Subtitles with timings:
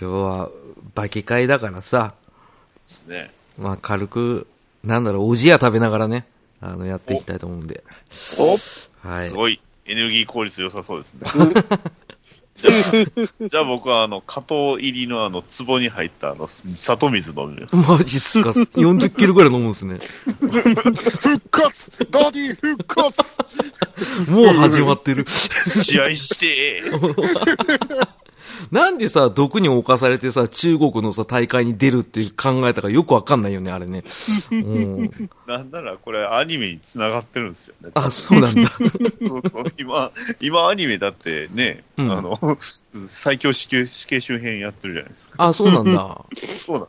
[0.00, 0.50] 今日は、
[0.94, 2.14] 刃牙回だからさ、
[2.88, 3.30] ですね。
[3.58, 4.46] まあ軽く、
[4.82, 6.24] なんだろう、おじや食べながらね、
[6.62, 7.84] あの、やっていきたいと思うんで。
[8.38, 8.56] お
[9.06, 9.34] はいす。
[9.34, 11.20] ごい、エネルギー効率良さそうですね。
[12.56, 17.76] じゃあ、じゃあ僕はあの、果糖入りのあの、壺に入ったあの、砂糖水飲みます。
[17.76, 19.98] マジっすか ?40 キロぐらい飲むんですね。
[20.40, 23.38] 復活ダディ復活
[24.30, 25.26] もう始まってる。
[25.28, 26.82] 試合して
[28.70, 34.04] なんでさ、毒に侵されてさ、中国のさ、大会に出るって考えたかよくわかんないよね、あれね。
[34.50, 35.30] うん。
[35.46, 37.90] なんならこれアニメに繋がってるんですよね。
[37.94, 38.70] あ、そうなんだ。
[38.70, 38.84] そ
[39.38, 42.58] うそう今、今アニメだってね、うんあの、
[43.06, 45.44] 最強死刑死刑周辺やってるじゃないですか。
[45.44, 46.24] あ、そうなんだ。
[46.34, 46.88] そうなん。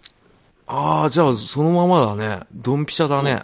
[0.68, 2.46] ああ、じゃあ、そのままだね。
[2.54, 3.44] ドンピシャだね。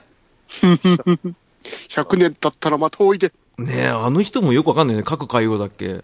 [0.50, 3.34] !100 年経ったらまたおいで。
[3.58, 5.04] ねえ、あの人もよくわかんないね。
[5.04, 6.04] 各海洋だっけ。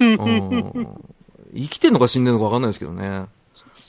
[0.00, 0.14] うん。
[1.54, 3.26] 生きてんのか死んでんのかわかんないですけどね。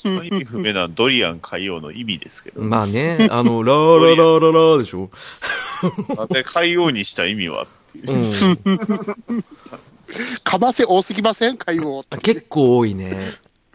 [0.06, 5.10] 意味不明なドリアン海洋の意味ですけど、まあね、あの、ラーラララララでしょ。
[6.16, 8.72] なんで海洋にした意味はっていうう。
[8.74, 9.44] ん。
[10.44, 11.58] かませ多すぎません？
[11.58, 12.04] 海王。
[12.22, 13.18] 結構多いね。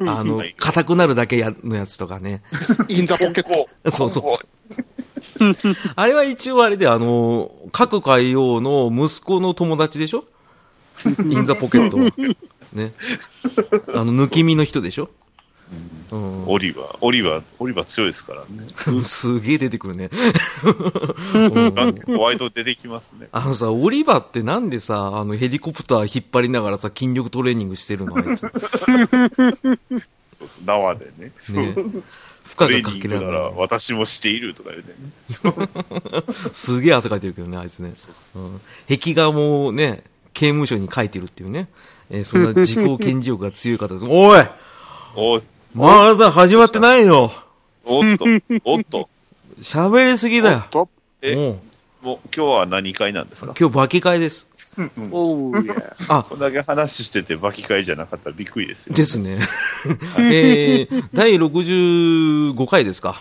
[0.03, 2.43] あのはい、硬くなるだけやのやつとかね。
[2.89, 3.69] インザポケット。
[3.91, 4.39] そうそうそ
[5.47, 5.57] う。
[5.97, 10.25] あれは一応あれで、あの、各海洋の息子の友達でしょ？
[11.27, 12.37] インザポケットは。
[12.73, 12.93] ね。
[13.95, 15.09] あの、抜き身の人でしょ？
[16.11, 16.49] うん。
[16.49, 18.49] オリバー、オリバー、オリバー強いですからね。
[19.05, 20.11] すげえ出てくるね。
[22.07, 23.29] ホワイト出てきますね。
[23.31, 28.17] あのさ、オリバーってなんでさ、あのヘリコプター引っ張りながらさ、筋力トレーニングしてるの？
[28.17, 28.41] あいつ。
[28.41, 28.53] そう
[30.39, 31.31] そう縄でね。
[31.37, 31.73] そうね
[32.45, 35.13] 負ト荷がかけられら私もしているとか言うてね。
[36.53, 37.95] すげえ汗かいてるけどね、あいつね。
[38.35, 38.61] うん。
[38.89, 41.69] 壁画もね、刑務所に書いてるっていうね。
[42.11, 44.05] えーそんな自己顕示欲が強い方です。
[44.09, 44.43] おい
[45.17, 45.43] おっ
[45.75, 47.33] まだ始まってないよ
[47.85, 48.25] おっと、
[48.65, 49.09] おっと。
[49.63, 50.65] 喋りすぎだよ。
[50.71, 50.89] と、
[51.23, 51.61] え、も
[52.03, 53.53] もう今日は何会なんですか？
[53.53, 54.49] う今日バキ会です。
[55.11, 55.97] おういや。
[56.09, 58.95] あ、こんだけ話しててバキ会じゃなかったらびっくりですよ。
[58.95, 59.39] ですね。
[60.19, 63.21] えー、第65回ですか？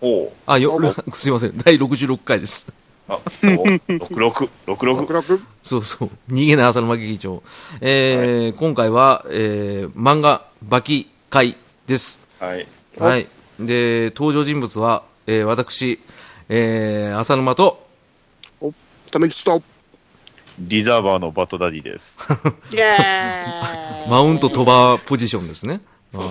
[0.00, 0.36] ほう。
[0.46, 0.78] あ、よ、
[1.12, 1.52] すいません。
[1.58, 2.72] 第66回です。
[3.10, 4.76] あ、66、66。
[4.76, 6.10] 66そうそう。
[6.30, 7.42] 逃げない朝の間劇場。
[7.80, 11.56] えー今回は、えー漫画、バキ会
[11.86, 12.20] です。
[12.38, 12.66] はい。
[12.98, 13.26] はい。
[13.58, 16.00] で、登場人物は、えー私、
[16.48, 17.84] えー、浅沼と、
[18.60, 18.72] お、
[19.10, 19.60] ためきと。
[20.60, 22.16] リザーバーのバトダディです。
[22.72, 25.80] イェーイ マウント飛ばポジションですね。
[26.12, 26.22] う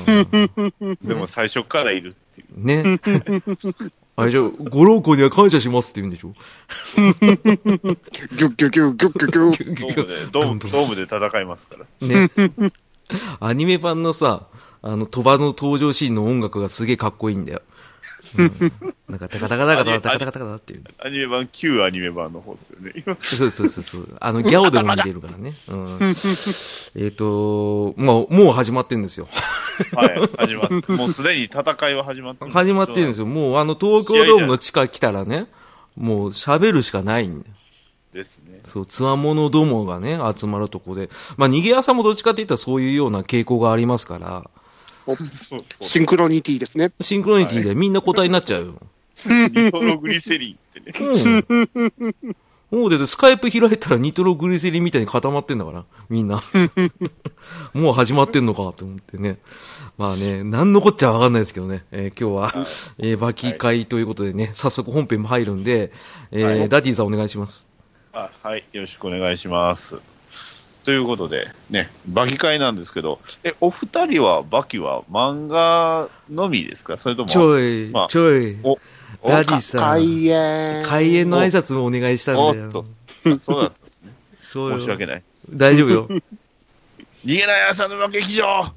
[0.92, 2.66] んでも最初からいるっていう。
[2.66, 3.00] ね。
[4.22, 6.34] あれじゃ、ご老公には感謝しますって言うんでしょ？
[6.98, 10.00] ギュッギュッギュッギュッギュッギュッ。
[10.00, 12.08] ドームで、ドーム、ドームで戦いますから。
[12.08, 12.30] ね。
[13.40, 14.48] アニメ版のさ、
[14.82, 17.62] あの、鳥羽の登場シーンの音楽がすげえかっこいいんだよ。
[19.08, 20.84] なんか、タカタカタカタカタカタカタカタっていう。
[21.00, 22.94] アニメ版、旧アニメ版の方ですよね。
[22.96, 24.18] 今、そうそうそうそう。
[24.20, 25.54] あの、ギャオでも見れるからね。
[25.70, 26.16] うん。
[26.96, 29.28] えっと、もう、もう始まってるんですよ。
[29.94, 33.26] はい、始まって、もうすでに戦いは始まってる始まってるんですよ。
[33.26, 35.48] もう、あの、東京ドームの地下来たらね、
[35.96, 37.54] もう喋るしかないんだよ。
[38.14, 38.60] ですね。
[38.66, 41.10] そう、つわものどもがね、集まるとこで。
[41.38, 44.50] まあ、逃げ朝もどっちかって言ったらそういうような傾向がありますから、
[45.82, 46.92] シンクロニティですね。
[47.02, 48.76] シンクロニティでみんな答えになっちゃうよ。
[49.26, 50.94] ニトログリセリンってね。
[51.00, 52.36] うん。
[52.72, 56.44] もうで、 Skype 開いたらニトログリセリンみたいに固まってんだから、みんな。
[57.74, 59.40] もう始まってんのかと思ってね。
[59.98, 61.84] まあね、なんのこっちゃわかんないですけどね。
[61.92, 62.66] えー今日は、
[63.00, 65.92] えー刃牙回ということでね、早速本編も入るんで、
[66.32, 67.66] えーはいダディさんお願いします。
[68.14, 69.98] あはい、よろしくお願いします。
[70.90, 76.98] ということで、ね、刃牙回なんですけど、え、お二人は、刃牙は漫画のみですか？
[76.98, 78.80] それとも、ちょい、まあちょい、お、
[79.22, 80.84] おダディさん、開演。
[80.84, 82.66] 開演の挨拶もお願いしたんだよ。
[82.66, 82.86] おっと、
[83.38, 84.14] そうだったんですね。
[84.42, 85.24] そうよ申し訳ない。
[85.52, 86.08] 大丈夫よ。
[87.24, 88.74] 逃げない朝の劇場、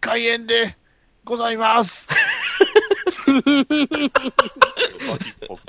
[0.00, 0.76] 開演で
[1.24, 2.06] ございます。
[3.26, 5.62] バキっぽく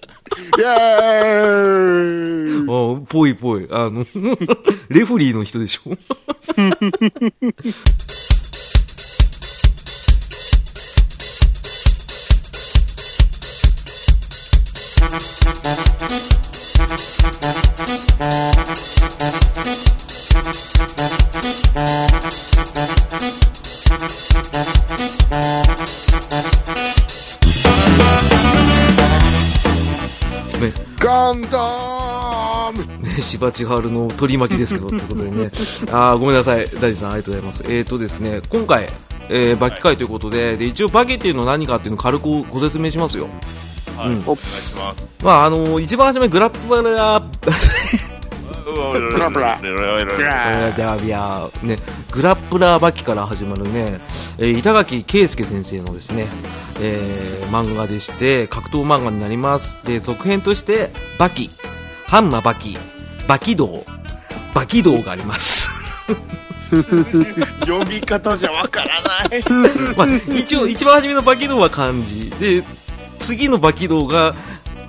[0.57, 3.67] イェーイあぽいぽい。
[3.71, 4.05] あの、
[4.89, 5.91] レフリーの人でしょ？
[33.27, 35.51] ムね、芝千春の取り巻きですけど、ということでね。
[35.91, 36.65] あーごめんなさい。
[36.65, 37.63] ダディさん、ありがとうございます。
[37.67, 38.89] えーとですね、今回、
[39.29, 43.27] えーバキ回ということで、で、一応バキっていうのは何かっていうのを軽くご説明しますよ。
[43.97, 45.07] はい、うんお願いします。
[45.23, 47.19] まあ、あの一番初めグラップラブラ
[49.09, 50.19] ブラブラブ
[51.09, 51.79] ラーね、
[52.11, 53.99] グラップラーバキから始まるね、
[54.37, 56.27] えー板垣圭介先生のですね、
[56.79, 59.79] えー漫画でして、格闘漫画になります。
[59.85, 61.49] で、続編として、バキ、
[62.05, 62.77] 範馬刃牙、
[63.27, 63.83] バキ道、
[64.53, 65.69] バキ道があります。
[66.69, 69.43] 読み方じゃわからない。
[69.95, 70.07] まあ、
[70.37, 72.29] 一応、一番初めのバキ道は漢字。
[72.39, 72.63] で、
[73.19, 74.35] 次のバキ道が、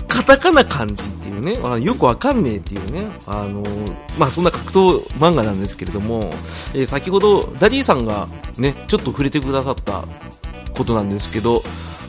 [0.08, 3.62] カタカナ漢字っていうね、まあ、よくわかんねえっていうね、あの
[4.18, 6.32] まあ、そんな格闘漫画なんですけれども、
[6.74, 8.26] えー先ほどダディさんが
[8.56, 10.04] ね、ちょっと触れてくださった
[10.74, 11.62] ことなんですけど、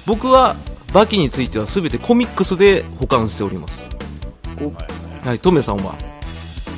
[0.06, 0.56] 僕は
[0.94, 3.90] バキについては全てコミックスで保管しております。
[5.26, 5.94] はい、トメさんは？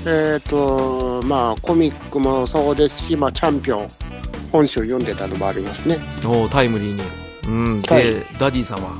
[0.06, 3.92] えっ、と、まあ、コミックもそうですし、まあ、チャンピオン、
[4.52, 5.98] 本書読んでたのもありますね。
[6.26, 7.02] おータイムリーに。
[7.48, 8.04] うん、で、はい
[8.40, 8.92] ダディさんは？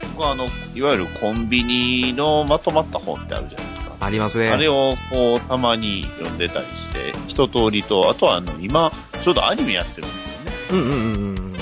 [0.00, 3.96] 僕はあの、いわゆるコンビニのまとまった本ってあるじゃないですか。
[4.00, 4.50] ありますね。
[4.50, 8.92] あれをこう、たまに読んでたりして、一通りと、あとはあの、今、
[9.22, 10.52] ちょうどアニメやってるんですよね。
[10.70, 11.52] うんうんうんうん。
[11.52, 11.60] で、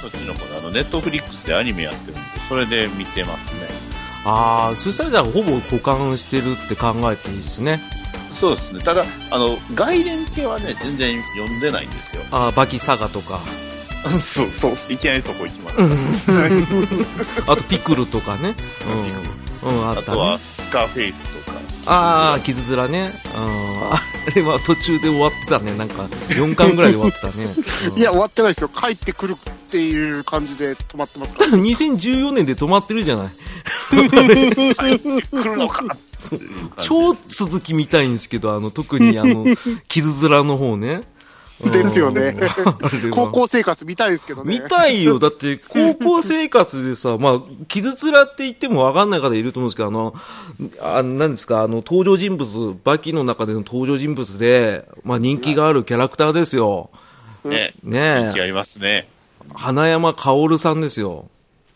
[0.00, 3.63] そっちの方で、あの、ネットフリックスでアニメやってるんで、それで見てますね。
[4.24, 7.80] ああ、そしたらほぼ保管してるって考えていいですね。
[8.30, 8.80] そうですね。
[8.80, 12.22] ただ、あの、外伝系はね、全然読んでないんですよ。
[12.30, 13.40] ああ、バキサガとか。
[14.20, 15.76] そうそう、いきなりそこ行きます。
[17.50, 18.54] あとピクルとかね。
[19.62, 19.70] うん。
[19.70, 20.38] うん、あったねあとは、。
[20.80, 21.58] ーフェイスとか。
[21.86, 23.12] ああ、傷面ね。
[23.36, 23.92] うん。
[23.92, 24.00] あ
[24.34, 25.76] れは途中で終わってたね。
[25.76, 27.44] なんか、4巻ぐらいで終わってたね。
[27.94, 28.68] うんいや、終わってないですよ。
[28.68, 31.50] 帰ってくるっていう感じで止まってますから。
[31.58, 33.28] 2014年で止まってるじゃない。
[33.94, 35.84] 来るのか
[36.18, 37.14] そうっていう感じです超
[37.46, 39.46] 続き見たいんですけど、あの、特にあの、
[39.88, 41.02] 傷面の方ね。
[41.62, 42.34] うんですよね
[43.12, 44.60] 高校生活見たいですけどね。
[44.60, 45.18] 見たいよ。
[45.18, 50.14] だって、高校生活でさ、まあ、傷面って言ってもわかんない方いると思うんですけど、あの、
[50.80, 56.90] あなんですか、あの、登場人物、バキの中での登場人物で、まあ、人気があるキャラクターですよ。
[57.44, 57.74] ね。
[57.82, 59.08] ねえ、人気ありますね。
[59.54, 61.28] 花山薫さんですよ。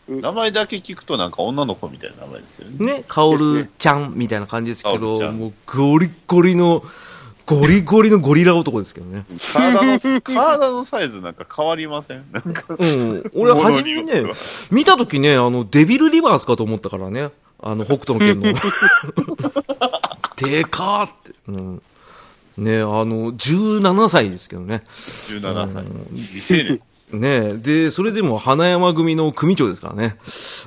[0.08, 2.94] 名前だけ聞くとなんか女の子みたいな名前ですよね。
[2.94, 6.82] ね、薫ちゃんみたいな感じですけど、薫ちゃんもう、ゴリゴリの、
[7.48, 9.24] ゴリゴリのゴリラ男ですけどね。
[9.54, 12.26] 体の、 体のサイズなんか変わりません？
[12.30, 13.30] なんか、うん。
[13.32, 14.22] 俺は初めにね
[14.70, 17.30] 見たときね、あの、デビルリバースかと思ったからね。
[17.60, 18.52] あの、北斗の剣の。
[20.36, 21.32] でかーって。
[21.48, 21.82] うん。
[22.58, 24.84] ねあの、17歳ですけどね。
[24.94, 25.84] 17歳。
[26.14, 26.80] 未成年。
[27.20, 30.16] ねで、それでも花山組の組長ですからね。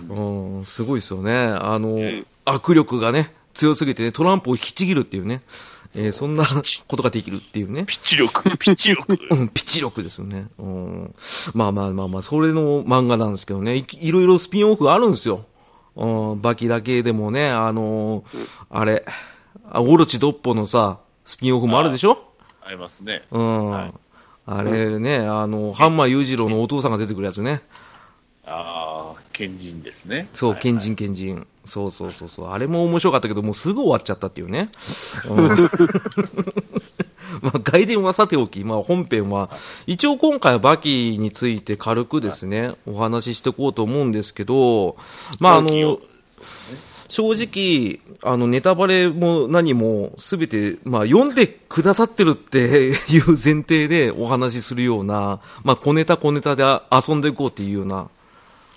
[0.10, 1.38] うん、すごいですよね。
[1.38, 2.00] あの、
[2.46, 5.42] 握力がね、強すぎてね、トランプを引きちぎるっていうね。
[5.96, 6.46] えーそんな
[6.88, 7.84] ことができるっていうね。
[7.86, 9.18] ピッチ力、 ピッチ力。
[9.32, 10.48] うん、ピッチ力ですよね。
[10.58, 11.16] うん。
[11.54, 15.46] まあまあまあまあ、それの漫画なんですけどね、いいろいろスピンオフがあるんですよ。
[15.96, 19.06] うん、バキだけでもね、あのーあれ、
[19.70, 22.18] あオロチドッポのさ、スピンオフもあるでしょ？
[22.66, 23.24] ありますね。
[23.32, 23.70] うん。
[23.72, 23.94] はい
[24.48, 27.62] あれね、あの、ハンマー裕次郎のお父さんが出てくるやつね。
[28.44, 30.30] ああ、賢人ですね。
[30.34, 31.48] そう、はい賢人賢人。
[31.66, 32.52] そうそうそうそう。
[32.52, 34.70] あれも面白かったけど、もうすぐ終わっちゃったっていうね。
[35.30, 35.48] うん
[37.42, 39.50] まあ、外伝はさておき、まあ、本編は、
[39.88, 44.96] 一応今回はバキについて軽くですね、お話ししていこうと思うんですけど、
[45.40, 46.00] まあ、あの、
[47.08, 52.60] 正直、あの、ネタバレも何もすべて、まあ、読んでくださってるって
[53.10, 58.10] いう前提でお話しするような、まあ、小ネタ小ネタで遊んでいこうっていうような、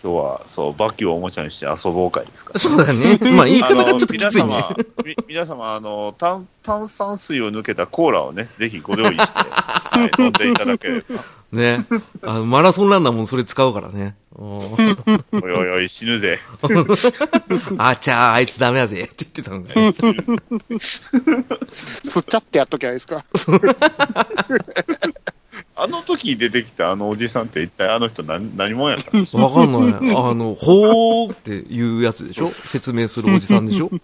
[0.05, 2.61] 今日は、そう、バキをおもちゃにして遊ぼう会ですから。
[2.61, 3.19] そうだね。
[3.35, 4.53] まあ、言い方がちょっときついね。
[4.53, 11.07] 皆様、み皆様、あの、炭、炭酸水を抜けたコーラをね、ぜひご用意して、 はい、飲んでいただければ。
[11.53, 11.87] ね。
[12.21, 14.15] あの、マラソンランナーもそれ使うからね。
[14.37, 16.39] うんおいおいおい、死ぬぜ。
[17.79, 19.05] あちゃー、あいつダメだぜ。
[19.05, 19.91] って言ってたんだよ。
[21.73, 23.25] 吸っちゃってやっときゃいいですか。
[25.77, 29.45] あの時出てきたあのおじさんって一体あの人何、何者やったの？
[29.45, 30.17] わかんない。
[30.17, 32.49] あの、ほーっていうやつでしょ？
[32.65, 33.89] 説明するおじさんでしょ？
[33.91, 34.01] そう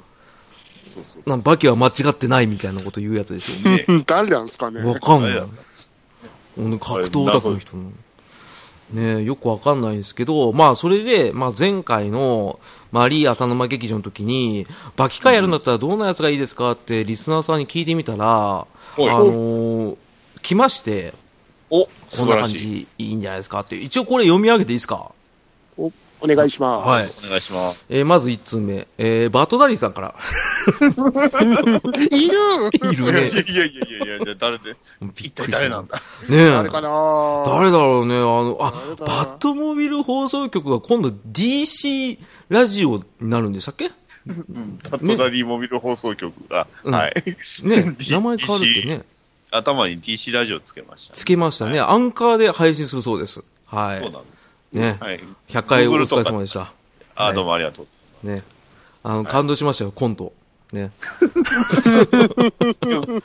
[1.15, 1.31] そう。
[1.31, 4.83] なんバキは間違ってないみたいなこと言うやつでしね誰なんですかね？
[4.83, 5.49] ょわかんない誰だっ。
[6.59, 7.85] うん格闘オタクの人の。
[8.93, 12.59] ねえよくわかんないんですけど、まあ、それで、まあ、前回の、
[12.91, 18.67] マリー浅沼劇場の時に、バキ会やるんだったらどんなやつがいいですかってリスナーさんに聞いてみたら、あ
[18.99, 19.97] のー
[20.43, 21.15] 来まして、
[21.71, 22.49] お、こんな感。
[22.49, 23.77] じいいんじゃないですかって。
[23.77, 25.13] 一応これ読み上げていいですか？
[26.23, 27.27] お願いします。
[27.27, 27.87] お願いします。
[27.89, 28.87] えーまず1通目。
[28.99, 30.15] えーバトダディさんから。
[32.11, 33.29] いるいるね。
[33.31, 34.77] いやいやいやいや誰で、
[35.17, 35.97] 一体誰なんだ？
[36.29, 36.51] ねえ。
[36.51, 36.89] 誰かな
[37.47, 38.17] 誰だろうね。
[38.17, 42.19] あの、あバットモビル放送局が今度 DC
[42.51, 43.91] ラジオになるんでしたっけ？
[44.27, 47.15] バットダディモビル放送局が、うんはい。
[47.63, 49.03] ね 名前変わるってね。
[49.51, 51.81] 頭に DC ラジオつけました、つけましたね。
[51.81, 53.45] アンカーで配信するそうです。
[53.67, 54.01] はい。
[54.01, 54.51] そうなんです。
[54.73, 54.97] ね。
[55.01, 55.21] はい。
[55.49, 56.73] 100回お疲れ様でした。
[57.15, 57.87] あ、どうもありがと
[58.25, 58.27] う。
[58.27, 58.43] ね。
[59.03, 60.33] あの、感動しましたよ、コント。
[60.73, 60.91] ね。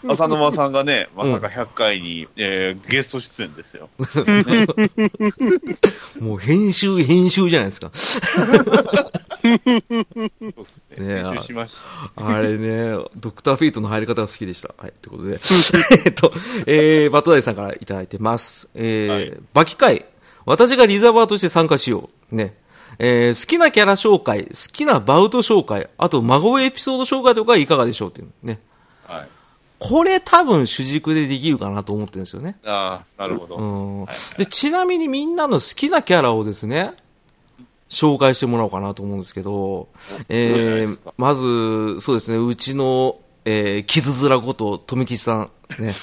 [0.07, 3.89] 浅沼さんがね、まさか100回に、えーゲスト出演ですよ。
[6.21, 7.91] もう編集、編集じゃないですか。
[9.55, 11.05] そうですね。
[11.07, 11.77] ね練習しまし
[12.15, 12.27] た。
[12.27, 14.73] あれね、 ドクターフィートの入り方が好きでした。
[14.77, 15.39] はい、ということで。
[16.05, 16.33] えっと、
[16.65, 18.69] えー、バトダイさんからいただいてます。
[18.73, 20.05] えーはいバキ会。
[20.45, 22.35] 私がリザーバーとして参加しよう。
[22.35, 22.57] ね。
[22.99, 28.59] えー好きなキャラ紹介、好きなバウト紹介、あと孫エピソード紹介とかいかがでしょうっていうね。
[29.07, 29.27] はい。
[29.77, 32.57] これ多分主軸でできるかなと思ってるんですよね。
[32.65, 33.57] ああ、なるほど。
[33.57, 34.05] うん。
[34.37, 36.93] で、ちなみにみんなの好きなキャラをですね、
[37.89, 39.89] 紹介してもらおうかなと思うんですけど、
[40.29, 45.49] えーまず、そうですね、うちの、えー、傷面こと、富吉さん。
[45.79, 45.93] ね。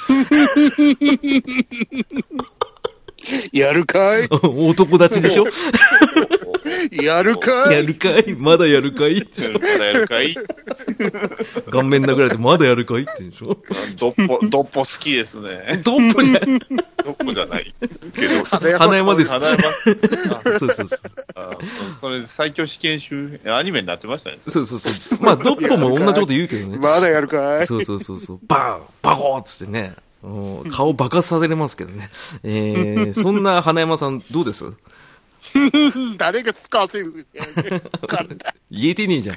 [3.53, 4.27] やるかい？
[4.31, 5.47] 男立ちでしょ？
[6.91, 8.35] やるかいやるかい？
[8.39, 9.19] まだやるかい？
[9.19, 10.35] ってやるからやるかい？
[11.71, 13.03] 顔面殴られてまだやるかい？
[13.03, 13.57] ってでしょ？
[13.99, 15.83] ドッポ、ドッポ好きですね。
[15.85, 16.59] ドッポじゃん。
[17.05, 17.75] ドッポじゃない？
[18.15, 18.45] けど。
[18.45, 19.59] 花山です花山。
[20.59, 21.01] そうそうそう。
[21.35, 21.59] ああ
[22.01, 24.39] それ最強試験集、アニメになってましたね。
[24.47, 25.23] そうそうそう。
[25.25, 26.79] まあ、ドッポも同じこと言うけどね。
[26.79, 28.41] まだやるかいそうそうそうそう。
[28.47, 29.95] バーンバコーっつってね。
[30.23, 32.09] うん顔爆発させれますけどね。
[32.45, 34.67] えー、そんな花山さんどうです？
[36.19, 37.27] 誰が使わせる
[38.71, 39.37] 言えてねえじゃん。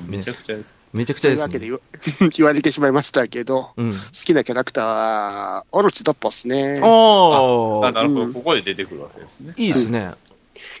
[0.08, 0.76] めちゃくちゃです。
[0.92, 1.66] めちゃくちとゃですね。
[1.66, 3.92] いうわけで言言われてしまいましたけど、うん。
[3.92, 6.80] 好きなキャラクターは、オロチドッポっすね。
[6.82, 8.22] ああ、あ、なるほど。
[8.24, 9.52] うんここで出てくるわけですね。
[9.56, 10.12] いいですね。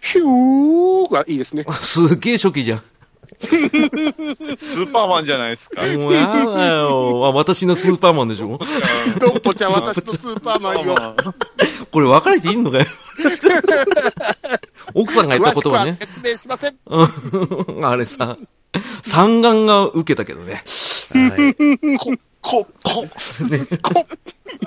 [0.02, 1.66] ヒューがいいですね。
[1.82, 2.82] すげえ初期じゃん。
[3.40, 5.82] スーパーマンじゃないですか。
[5.98, 7.26] もうやだよ。
[7.26, 8.58] あ、私のスーパーマンでしょ？
[9.18, 10.94] ドッポちゃん、私とスーパーマンよ。
[11.90, 12.86] これ別れていいのかよ。
[14.94, 15.94] 奥さんが言った詳しくはことはね。
[15.94, 16.76] 説明しません。
[16.86, 18.36] うんあれさ、
[19.02, 20.62] 三眼が受けたけどね。
[21.10, 21.98] はい。
[21.98, 23.02] こ、こ、こ、
[23.48, 24.06] ね、こ、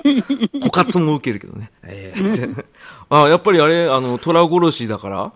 [0.04, 1.70] 枯渇も受けるけどね。
[1.82, 2.64] えー
[3.08, 5.32] あ、やっぱりあれ、あの、虎殺しだから？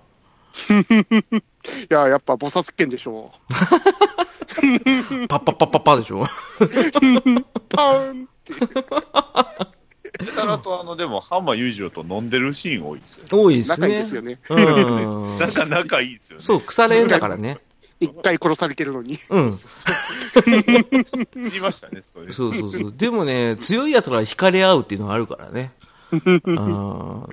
[0.71, 3.33] いや、やっぱ、菩薩剣でしょ
[5.29, 6.23] パッパッパッパッパでしょ？
[6.23, 6.26] う。
[7.69, 8.29] パーン
[10.18, 13.25] たらと、あの、でも、ハンマー裕次郎と飲んでるシーン多いですよ。
[13.30, 13.88] 多いですね。
[13.88, 14.38] 仲いいですよね。
[14.49, 15.38] うん。
[15.38, 16.44] なんか仲いいですよね。
[16.44, 17.59] そう、腐れ縁だからね。
[18.00, 19.18] 一回殺されてるのに。
[19.30, 19.59] うん。
[21.35, 22.33] 言いましたね、それ。
[22.33, 22.94] そうそうそう。
[22.97, 25.73] でもね、強い奴らは惹かれ合うっていうのがあるからね。
[26.12, 27.28] うん。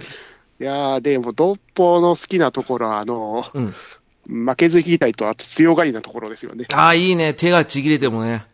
[0.60, 3.74] いやー、でも、ドッポの好きなところは、あの、うん。
[4.28, 6.66] 負けず嫌いと、あと強がりなところですよね。
[6.74, 7.34] ああ、いいね。
[7.34, 8.46] 手がちぎれてもね。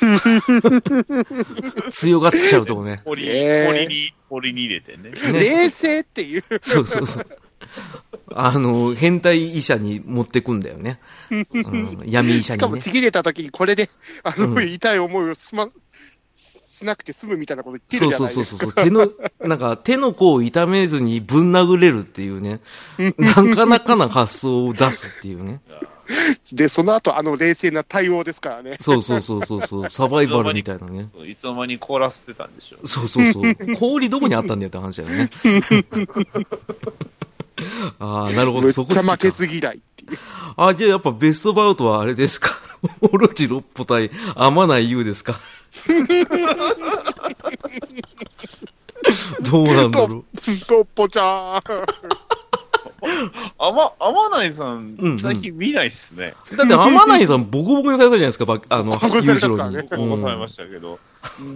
[1.90, 3.02] 強がっちゃうとこね。
[3.04, 5.10] 堀、えー堀に、堀に入れてね。
[5.10, 6.44] ね冷静っていう。
[6.60, 7.26] そうそうそう。
[8.32, 11.00] あの、変態医者に持ってくんだよね。
[11.30, 12.58] うん、闇医者にね。
[12.58, 13.88] しかもちぎれた時にこれで、
[14.22, 15.68] あの、うん痛い思いをすま、
[16.80, 18.60] しなくて済むみたいなこと言ってそうるじゃないですか。
[18.62, 18.84] そうそうそう。
[18.84, 22.60] 手の、なんか手の甲を痛めずにぶん殴れるっていうね。
[23.18, 25.60] なかなかな発想を出すっていうね。
[26.52, 28.78] で、その後、あの冷静な対応ですからね。
[28.80, 29.88] そうそうそうそうそう。
[29.88, 31.08] サバイバルみたいなね。
[31.26, 32.88] いつの間に凍らせてたんでしょう。
[32.88, 33.54] そうそうそう。
[33.78, 35.30] 氷どこにあったんだよって話だよね。
[37.98, 38.70] ああ、なるほど。
[38.72, 40.18] そこ好きかちゃ負けず嫌いっていう。
[40.56, 42.50] あ、じゃあやっぱベストバウトはあれですか？
[43.02, 45.38] オロチ六歩対天内優ですか？
[49.42, 50.24] どうなんだろう。
[50.68, 51.62] ドッポちゃん。
[53.58, 56.34] あま、あまないさうんうんん、最近見ないっすね。
[56.56, 59.76] だって天内さんボコボコにされたじゃないですか、ばあの、ボコボコにさ裕次郎に。
[59.76, 60.98] れたからね起こされましたけど、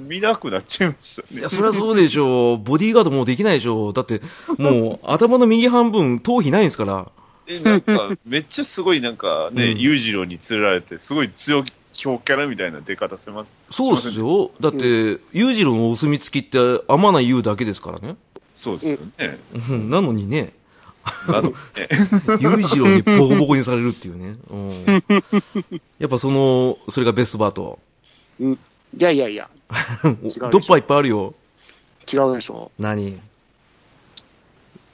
[0.08, 1.48] 見なくなっちゃいましたねいや、。
[1.48, 2.58] そりゃそうでしょう。
[2.58, 3.92] ボディーガードもうできないでしょう。
[3.92, 4.22] だって、
[4.58, 7.06] もう、頭の右半分、頭皮ないんですから。
[7.46, 13.52] え、なんか、めっちゃすごいなんかね、うん裕次郎に連れられて、すごい強気強キャラみたいな出方してます？
[13.70, 14.50] そうっすよ。
[14.60, 16.58] だって、裕次郎のお墨付きって、
[16.88, 18.16] 天内優だけですからね。
[18.60, 19.38] そうですよね。
[19.70, 20.52] うん なのにね。
[22.40, 24.36] 裕次郎にボコボコにされるっていうね。
[24.50, 24.70] うん、
[25.98, 27.78] やっぱその、それがベストバート。
[28.40, 28.52] うん。
[28.52, 28.58] い
[28.98, 29.48] やいやいや、
[30.50, 31.34] ドッパいっぱいあるよ。
[32.10, 33.18] 違うでしょ何？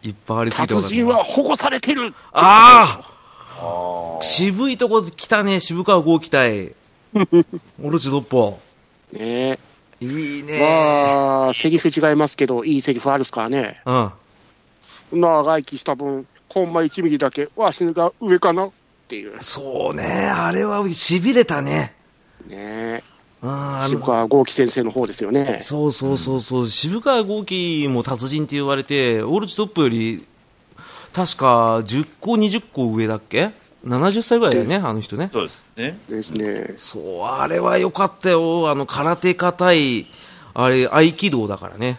[0.02, 3.04] いっぱいありすぎて達人は保護されてるああ
[3.62, 4.22] ああ。
[4.22, 6.74] 渋いとこ来たね、渋川豪期待。
[7.82, 8.60] オロチドッポ。
[9.12, 9.58] ね
[10.00, 10.60] いいね。
[10.60, 13.80] まあ、セリフ違いますけど、いいセリフあるっすからね。
[13.84, 15.20] うん。
[15.20, 18.66] 長生きした分、コンマ1ミリだけ、わしが上かな？
[18.66, 18.70] っ
[19.08, 19.36] ていう。
[19.42, 21.94] そうね、あれは痺れたね。
[22.48, 23.02] ね
[23.42, 25.58] うん、あ渋の、川豪樹先生の方ですよね。
[25.62, 30.24] そうそうそうそう、渋川豪輝も達人って言われて、オルチトップより、
[31.12, 33.50] 確か10個、20個上だっけ？
[33.86, 35.30] ?70 歳ぐらいだよね、あの人ね。
[35.32, 35.98] そうですね。
[36.08, 36.74] ですね。
[36.76, 38.70] そう、あれは良かったよ。
[38.70, 40.06] あの、空手家対、
[40.54, 41.98] あれ、合気道だからね。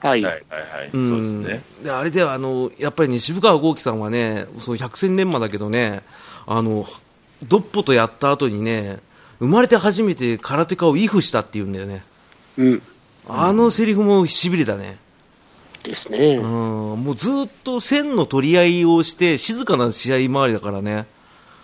[0.00, 0.22] はい。
[0.22, 0.42] はいはい
[0.80, 0.90] はい。
[0.92, 1.62] うんそうですね。
[1.82, 6.02] で、あれでは、あの、やっぱりね、渋川豪輝さんはね、そう、百戦錬磨だけどね、
[6.46, 6.86] あの、
[7.42, 8.98] ドッポとやった後にね、
[9.38, 12.04] 生まれて初めて空手家をイフしたって言うんだよね。
[12.56, 12.82] うん。
[13.28, 14.98] あのセリフも痺れたね。
[15.82, 16.36] ですね。
[16.36, 21.06] うん、もうずっと線の取り合いをして、静かな試合回りだからね。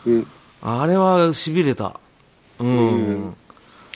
[0.07, 0.27] うん。
[0.63, 1.99] あれは痺れた。
[2.59, 3.35] うん。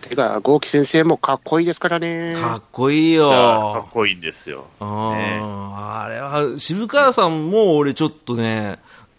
[0.09, 2.37] てか、豪樹先生もかっこいいですからね。
[2.39, 3.89] かっこいいじゃあ、かっよ。
[3.93, 4.67] こいいんですよ。
[4.81, 4.85] あ
[5.17, 8.79] ねーあれは、渋川さんも俺ちょっとね、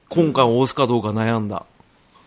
[0.10, 1.66] 今回押すかどうか悩んだ。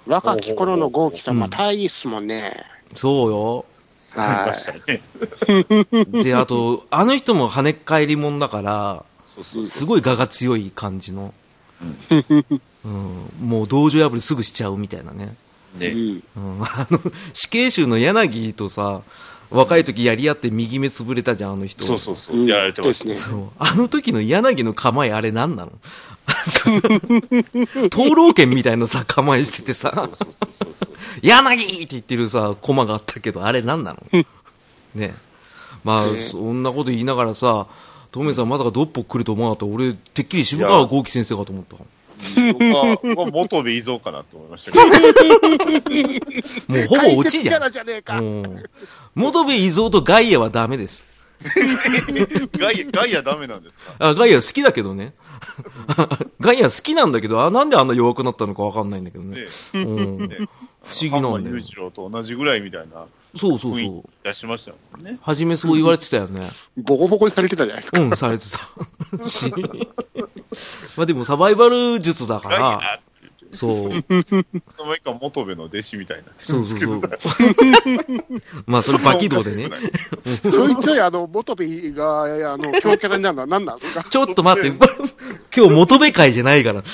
[0.06, 2.64] 若き頃の豪樹さんはうん大いいっすもんね。
[2.94, 3.64] そうよ。
[4.14, 5.02] はましたね。
[6.24, 11.32] で、あと、あの人も跳ねっ返りもんだから、そうそうすごい我が強い感じの。
[12.84, 15.34] うん、もう道場破りすぐしちゃうみたいなね。
[15.76, 15.80] い。
[15.80, 15.88] ね。
[16.36, 16.58] うん。
[16.58, 17.00] うん、あの、
[17.32, 19.02] 死刑囚の柳とさ、
[19.50, 21.84] 若い時やり合って右目潰れたじゃん、あの人。
[21.84, 22.44] そうそうそうう。
[22.44, 23.16] んやられてまですすね。
[23.16, 23.48] そう。
[23.58, 25.72] あの時の柳の構え、あれ何なの？
[27.90, 30.08] 灯籠剣みたいなさ、構えしててさ。
[31.22, 34.24] 柳って言ってるさ、コマがあったけど、あれ何なの？
[34.94, 35.14] ね
[35.82, 37.66] まあ、ねそんなこと言いながらさ、
[38.12, 39.74] トメさんまさかドッポ来ると思わなかった。
[39.74, 41.76] 俺、てっきり渋川豪樹先生かと思った。
[42.52, 44.84] 僕は、僕は元部伊蔵かなと思いましたけど。
[46.68, 47.72] もうほぼ落ちじゃん。
[47.72, 48.18] じゃねえか。
[48.18, 48.62] うん。
[49.14, 51.06] 元部伊蔵とガイアはダメです。
[52.58, 53.94] ガイア、ガイアダメなんですか？
[53.98, 55.14] あ、ガイア好きだけどね。
[56.40, 59.42] ガイア好きなんだけど、あ、なんであんな弱くなったのかわかんないんだけどね。
[59.42, 60.28] ねうん。
[60.28, 60.36] ね
[60.82, 61.62] 不思議なんだよ浜裕。
[61.62, 64.02] 次郎と同じぐらいみたいなそうそうそう。
[64.22, 65.18] 気出しましたもんね。
[65.22, 66.48] 初めそう言われてたよね。
[66.76, 68.00] ボコボコにされてたじゃないですか。
[68.00, 68.58] うん、されてた。
[70.54, 73.00] し まあでもサバイバル術だから、
[73.52, 73.90] そう、
[74.70, 77.00] その以下元部の弟子みたいになそうそうそう。
[78.66, 79.70] まあそれバキ道でね。
[80.50, 84.04] ちょいちょいあの、元部が、あの、強キャラになるのは何なんですか？
[84.04, 84.68] ちょっと待って、
[85.56, 86.80] 今日元部会じゃないから。
[86.80, 86.84] い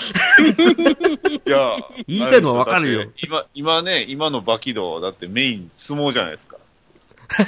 [1.50, 6.56] や、言いたいのはわかるよ今、今ね、今のバキ道、だってメイン相撲じゃないですか。
[6.56, 7.42] ね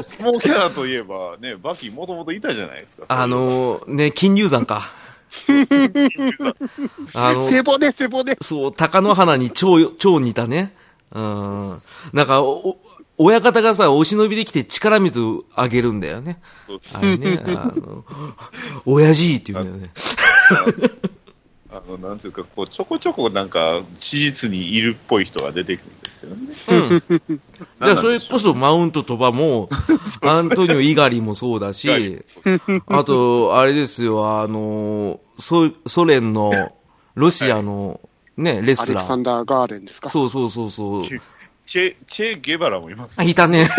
[0.00, 3.04] 相撲キャラといえば、ね、バキもともといたじゃないですか。
[3.08, 4.90] あのー、ね、金龍山か。
[7.14, 8.36] あの、背骨、背骨。
[8.40, 10.74] そう、鷹の花に超、超似たね。
[11.12, 11.78] うん。
[12.12, 12.76] なんか、お、
[13.18, 15.20] 親方がさ、お忍びできて力水
[15.54, 16.40] あげるんだよね。
[16.92, 18.04] あれね、あの、
[18.84, 19.90] 親父って言うんだよね。
[21.70, 27.02] あの、なんていうか、こう、ちょこちょこなんか、史実にいるっぽい人が出てくるんですよね。
[27.28, 27.36] うん。
[27.36, 29.68] じゃあ、それこそマウントとばも、
[30.22, 32.22] アントニオ・イガリもそうだし、
[32.86, 36.52] あと、あれですよ、あの、ソソ連の、
[37.14, 38.00] ロシアの、
[38.36, 38.88] ね、レアスラー。
[38.94, 40.08] レクサンダー・ガーレンですか？
[40.08, 41.04] そうそうそうそう。
[41.64, 43.22] チェ、チェ・ゲバラもいますあ、。
[43.22, 43.68] いたね。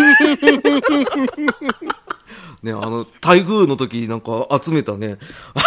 [2.63, 5.17] ね、あの、台風の時なんか集めたね、
[5.54, 5.62] あ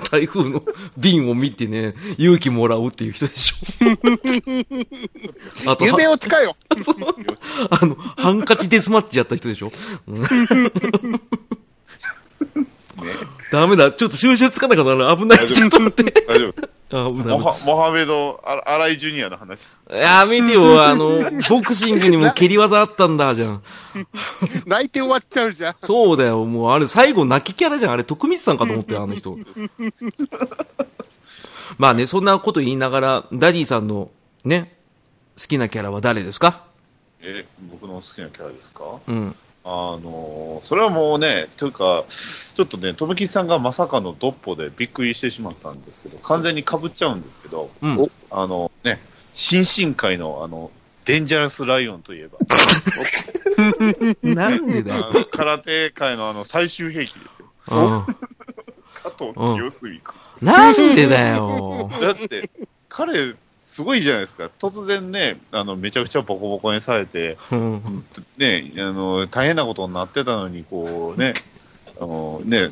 [0.00, 0.62] の、台風の
[0.98, 3.56] 瓶を見てね、勇気もらうっていう人でしょ。
[5.72, 6.56] あと、夢はを使えよ。
[7.70, 9.72] あの、ハンカチデスマッチやった人でしょ。
[10.06, 10.24] うん
[13.54, 15.46] ダメだ、ちょっと収拾つかなかったな、危ない。
[15.46, 16.24] ちょっと待って。
[16.26, 16.68] 大丈夫。
[16.92, 19.62] あ危ないモハモハメド・アライ・ジュニアの話。
[19.90, 23.62] やめてよ、あの、ボクシングにも蹴り技あったんだ、じゃん。
[24.66, 25.76] 泣いて終わっちゃうじゃん。
[25.80, 27.92] そうだよ、もうあれ最後泣きキャラじゃん。
[27.92, 29.38] あれ徳光さんかと思ったよ、あの人。
[31.78, 34.10] まあね、そんなこと言いながら、ダディさんの
[34.44, 34.76] ね、
[35.40, 36.64] 好きなキャラは誰ですか？
[37.20, 38.84] え、僕の好きなキャラですか？
[39.06, 39.36] うん。
[39.66, 48.10] あのそれはもうね、というか、ちょっとね、とめきさんがまさかのドッポでびっくりしてしまったんですけど、完全にかぶっちゃうんですけど、うんお。
[48.30, 49.00] あのね、
[49.32, 50.70] 新進会のあの、
[51.06, 52.38] デンジャラスライオンといえば、
[54.22, 57.46] なんでだ空手界のあの最終兵器ですよ。
[57.68, 58.06] うん
[59.02, 60.14] 加藤清澄君。
[60.40, 61.90] なんでだよ。
[62.00, 62.50] だって、
[62.88, 63.34] 彼、
[63.74, 64.48] すごいじゃないですか。
[64.60, 68.04] 突然ね、あの、めちゃくちゃボコボコにされて、うん
[68.38, 71.34] ね、あの、大変なことになってたのに、こうね、
[72.00, 72.70] あの、ね、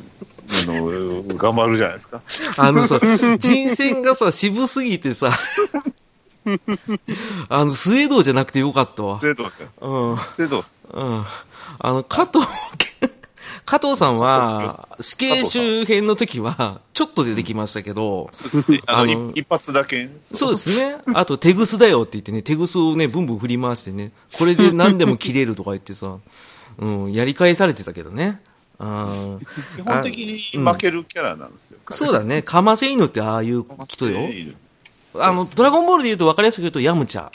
[0.65, 2.21] あの、頑張るじゃないですか。
[2.55, 3.01] あのさ、
[3.37, 5.31] 人選がさ、渋すぎてさ、
[7.49, 9.19] あの、スウェードじゃなくてよかったわ。
[9.19, 9.65] 制度って。
[9.81, 10.17] うん。
[10.37, 10.63] 制度。
[10.89, 11.25] うん。
[11.79, 12.39] あの、加藤、
[13.65, 18.29] 加藤さんは、死刑周辺の時は、ちょっと出てきましたけど。
[18.87, 20.09] ああの、の一一発だけ。
[20.21, 20.97] そうですね。
[21.13, 26.17] あと、手ぐすだよって言ってね、手ぐすをね、ブンブン振り回してね、これで何でも切れるとか言ってさ、
[26.79, 28.41] うん、やり返されてたけどね。
[28.79, 29.39] うん。
[29.75, 31.79] 基本的に負けるキャラなんですよ。
[31.89, 32.41] そうだね。
[32.41, 34.19] かませ犬ってああいう人よ。
[34.27, 34.55] い
[35.15, 37.29] あの、ドラゴンボールで言うと分かりやすく言うと、ヤムチャ。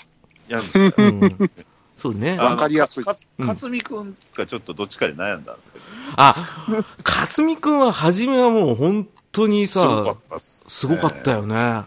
[0.49, 0.61] や
[0.97, 1.51] うん。
[1.99, 2.39] そうね。
[2.39, 5.85] わかりやすいかつみくんがちょっとどっちかで悩んだんですけど、
[6.17, 6.35] あ、
[7.05, 10.17] 勝美くんは初めはもう本当にさ。
[10.39, 11.83] すごかったよね。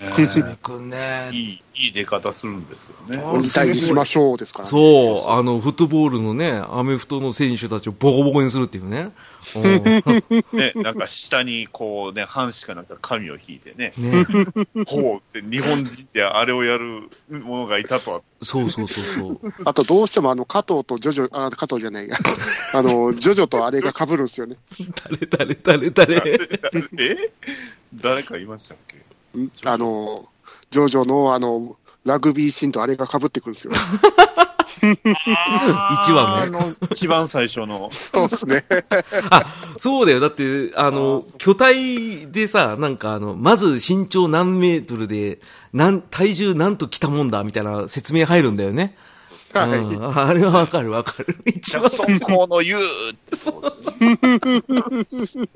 [0.00, 1.36] ね勝美くんねい。
[1.36, 2.94] い、いい出方するんですよ
[3.36, 3.42] ね。
[3.74, 4.70] しましょうですからね。
[4.70, 9.10] そう、あの、フットボールのね、アメフトの選手たちをボコボコにするっていうね。
[9.56, 9.82] う ん
[10.58, 14.24] ね、なんか下にこうね、半しかなんか紙を引いてね、ね。
[14.86, 19.40] ほうって日本人であれをやる者がいたとは、そうそうそうそう。
[19.64, 22.16] あとどうしてもあの加藤とジョジョ、あ、加藤じゃないや。
[22.72, 24.56] あの、ジョジョとあれが被るんですよね。
[25.26, 26.40] 誰誰誰誰？
[26.98, 27.32] え？
[27.94, 28.96] 誰かいましたっけ？
[28.96, 29.00] ん
[29.64, 30.28] あの、
[30.70, 33.72] ジョジョのあの、ラグビーシーンとあれが被ってくるんですよ。
[34.82, 37.90] 一話のあの、一番最初の。
[37.90, 38.64] そうですね。
[39.30, 39.44] あ、
[39.78, 40.20] そうだよ。
[40.20, 45.40] だって、あの、巨体でさ、なんかあの、まず身長何メートルで、
[45.72, 48.96] なん、体重なんと来たもんだ、みたいな説明入るんだよね。
[49.52, 49.70] はい。
[49.70, 51.36] うん、あれはわかるわかる。
[51.46, 51.90] 一番。
[51.90, 52.80] 速攻の言う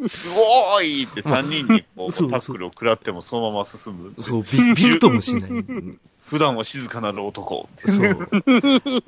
[0.08, 4.12] すごいって3人にこうタックルを食らってもそのまま進む。
[4.20, 5.50] そう、ビビるともしない。
[6.24, 7.68] 普段は静かなる男。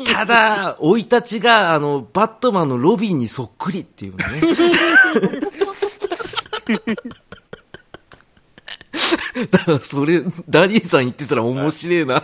[0.05, 4.40] ただ、生い立ちが、あの、バットマンのロビンにそっくりっていうのね。
[9.51, 12.22] だから、それ、ダディさん言ってたら面白いな。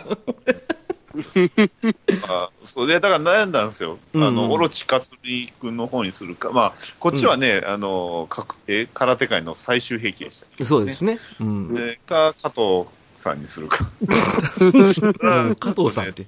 [2.27, 3.99] あそうで、だから悩んだんですよ。
[4.15, 6.51] あうんうんの、オロチカツリ君の方にするか。
[6.51, 10.65] まあ、こっちはね、あの、かえ空手界の最終兵器でした。
[10.65, 11.19] そうですね。
[11.39, 11.75] うん。
[11.75, 13.89] でか、加藤さんにするか。
[14.59, 16.25] うん 加藤さんって。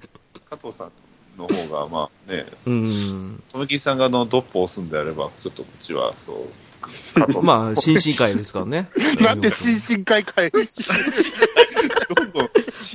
[0.49, 0.91] 加藤さん
[1.37, 3.43] の方が、まあね、うん。
[3.51, 8.89] 富木さんがあのドッポを押すんであれば、ちょっとこっちは、そう、まあ、新進会ですからね。
[9.19, 10.51] なんで新進会会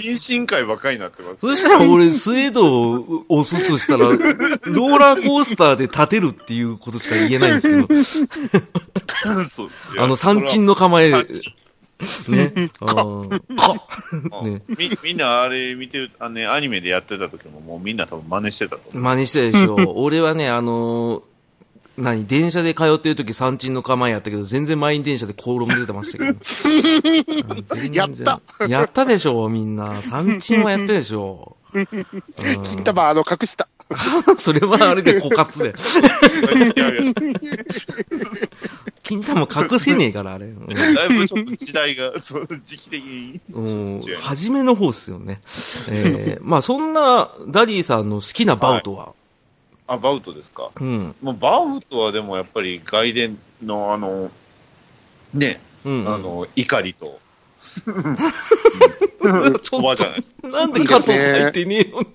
[0.00, 1.36] ん新進会ばっかりになってます。
[1.40, 8.42] そしたら俺、スウェードを押すとしたら、 ローラーコースターで立てるっていうことしか言えないんですけど、
[9.98, 11.24] あの、三鎮の構え、ね。
[12.28, 12.70] ね。
[14.68, 19.02] みみんなあれ見てる、あのね、アニメでやってた時ももうみんな多分真似してたと思う。
[19.02, 19.94] 真似してたでしょ。
[19.96, 21.29] 俺はね、あのー
[22.00, 26.38] 何、電車で通ってる時三鎮の構えやったけど、全然満員電車で転んでてましたけど。
[27.92, 30.00] やったやったでしょ、みんな。
[30.02, 31.56] 三鎮はやったでしょ。
[31.56, 31.60] うん
[32.64, 33.68] 金玉あの隠した。
[34.36, 35.74] それはあれで枯渇で。
[39.02, 40.46] 金玉隠せねえから、あれ。
[40.46, 43.40] うんだいぶちょっと時代が、そう、時期的に。
[43.52, 45.40] うん初めの方っすよね。
[45.88, 49.12] えー、まあそんなダディさんの好きなバウトは、
[49.90, 50.70] あ、バウトですか？
[50.80, 51.14] うん。
[51.20, 54.30] もうバウトはでもやっぱり外伝のあの、
[55.34, 57.18] ね、うん、あの、怒りと、
[57.74, 57.94] ちょっ
[59.72, 62.06] おばじゃないですと、なんで加藤書いてねえのに。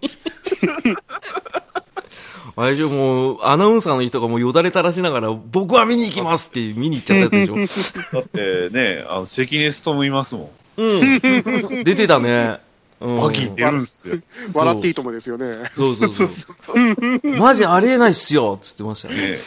[2.57, 10.43] あれじゃもう、アナウンサーの人がもうよだれ垂らしながら、僕は見に行きますって見に行っちゃったやつでし だってね、あの、関根勤いますもん。
[10.43, 10.49] ょ。
[10.77, 11.83] うん。
[11.83, 12.59] 出てたね。
[12.99, 13.19] うん。
[13.19, 14.15] バギー出るんすよ。
[14.53, 15.71] 笑っていいともですよね。
[15.75, 16.27] そうそうそう。
[16.27, 17.35] そう。
[17.37, 19.37] マジありえないっすよつってましたね。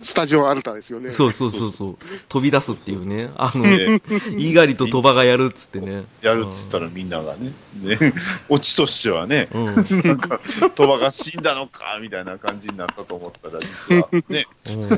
[0.00, 1.10] スタジオアルタですよね。
[1.10, 1.96] そうそうそうそう。
[2.28, 3.30] 飛び出すっていうね。
[3.36, 6.04] あの、ね猪狩と鳥羽がやるっつってね。
[6.22, 8.12] やるっつったらみんながね、ね、
[8.48, 9.64] オチとしてはね、うん。
[9.66, 10.40] なんか、
[10.76, 14.46] 鳥羽が死んだのか、みたいな感じになったと思ったら、実はね、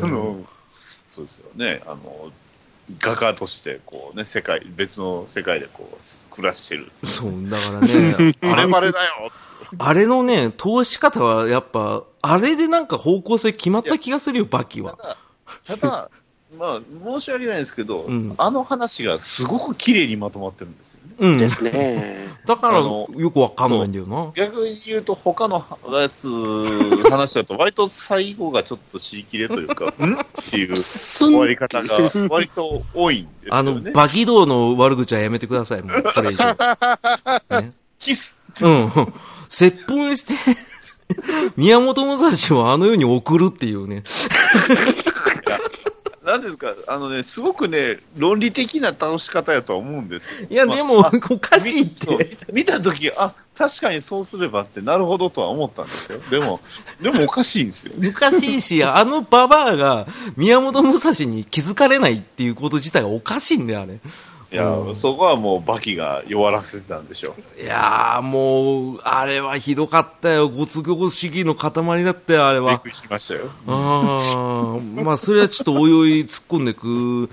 [0.02, 0.44] あの、
[1.08, 2.30] そうですよね、あの、
[2.98, 6.90] 画家として、こうね、世界、別の世界でこう、暮らしてる。
[7.04, 9.30] そう、だからね、 バレバレだよ
[9.78, 14.96] あれのね、通し方はやっぱ、あれでなんか方向性決まった気がするよ、バキは。
[15.64, 16.10] ただ、ただ、
[16.58, 21.32] まあ、申し訳ないですけど、うんあの話がすごく綺麗にまとまってるんですよね。
[21.32, 21.38] うん。
[21.38, 22.28] ですね。
[22.46, 24.32] だから、あのよくわかんないんだよな。
[24.34, 26.28] 逆に言うと、他のやつ、
[27.08, 30.14] 話だと、割と最後がちょっと尻切れというか、 ん？
[30.14, 30.16] っ
[30.50, 33.90] ていう終わり方が割と多いんですあの、よね。
[33.92, 36.56] バキ道の悪口はやめてください、もう、これ以上。
[37.60, 38.90] ね、キスうん。
[39.48, 40.34] 接吻して、
[41.56, 44.02] 宮本武蔵をあの世に送るっていうね。
[46.30, 50.46] なんですか、あのね、すごくね、論理的な倒し方やとは思うんですよ。
[50.48, 52.36] いや、まあでも、あおかしいって。
[52.52, 56.18] 見たとき、あ確かにそうすればってなるほどとは思ったんですよ。
[56.30, 56.60] でも、
[57.02, 57.92] でもおかしいんですよ。
[58.08, 63.98] おかしいし、あのババアが宮本武蔵に気づかれないっていうこと自体がおかしいんだよ、あれ。
[64.52, 67.62] いや、うんそこはもうバキが弱らせてたんでしょう。
[67.62, 70.48] いやー、もう、あれはひどかったよ。
[70.48, 72.88] ご都合主義の塊だったよ、あれはびっく。
[72.88, 73.50] りしましたよ。
[73.68, 77.30] ああ、まあ、それはちょっとおいおい突っ込んでいく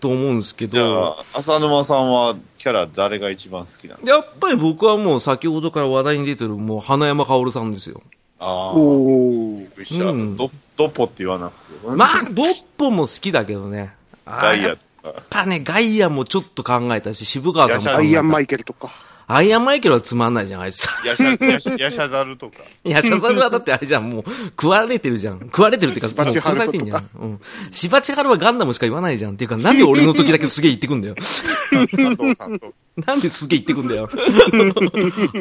[0.00, 4.04] と思うんですけじゃど、あ、浅沼さんはキャラ誰が一番好きなの？
[4.04, 8.02] やっぱり僕はもう先ほどから話題に出てるもう花山薫さんですよ。
[8.40, 10.06] ああ、おーびっくりした。
[10.06, 11.88] うんドドポって言わなくて。
[11.96, 13.94] まあ、ドッポも好きだけどね。
[14.26, 14.85] ガイアやっとか。
[15.30, 17.98] ぱね、ガイアもちょっと考えたし、渋川さんも考えた。
[17.98, 18.90] ガイアンマイケルとか。
[19.28, 20.86] アイアンマイケルはつまんないじゃん、あいつ。
[21.04, 22.58] ヤシャ、ヤシャザルとか。
[22.84, 25.40] いや、シャザルはだってあれじゃん、もう、食われてるじゃん。
[25.40, 27.10] 食われてるっていうか、もうシバチハルトとか食わされてんじゃん。
[27.14, 27.40] うん。
[27.72, 29.34] シバチハルはガンダムしか言わないじゃん。
[29.34, 31.16] っていうか、なんで俺の時だけすげえ言ってくんだよ。
[31.16, 32.72] 佐藤さんと。
[33.06, 34.08] なんですげえ言ってくんだよ。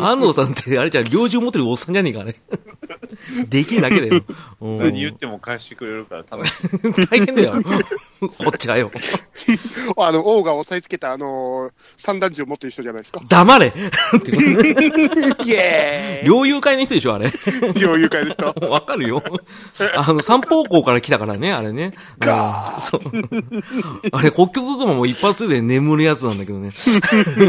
[0.01, 2.35] 安藤さんって、あれじゃん、猟銃持ってるおっさんじゃねえか、あれ。
[3.47, 4.23] できるだけだよ。
[4.59, 7.07] うん何言っても返してくれるから楽しい。
[7.07, 7.53] 大変だよ。
[8.19, 8.91] こっちがよ。
[9.97, 13.21] あの、王が押さえつけた、あのー、散弾銃持ってる人じゃないですか。
[13.27, 13.73] 黙れ
[15.45, 17.27] イエー猟友会の人でしょ、あれ。
[17.75, 18.45] イ猟友会の人。
[18.69, 19.21] わかるよ。
[19.95, 21.91] あの、三方向から来たからね、あれね。
[22.19, 23.01] ガうんそう。
[24.11, 26.71] あれ、北極熊も一発で眠るやつなんだけどね。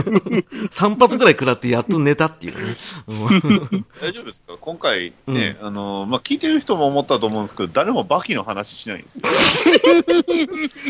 [0.71, 2.75] 三発くらい食らってやっと寝たっていうね。
[3.09, 4.55] うん大丈夫ですか？
[4.61, 9.23] 今回ね、あの、まあ、聞いてる人も思ったと思うんですけど、誰もバキの話しないんですよ。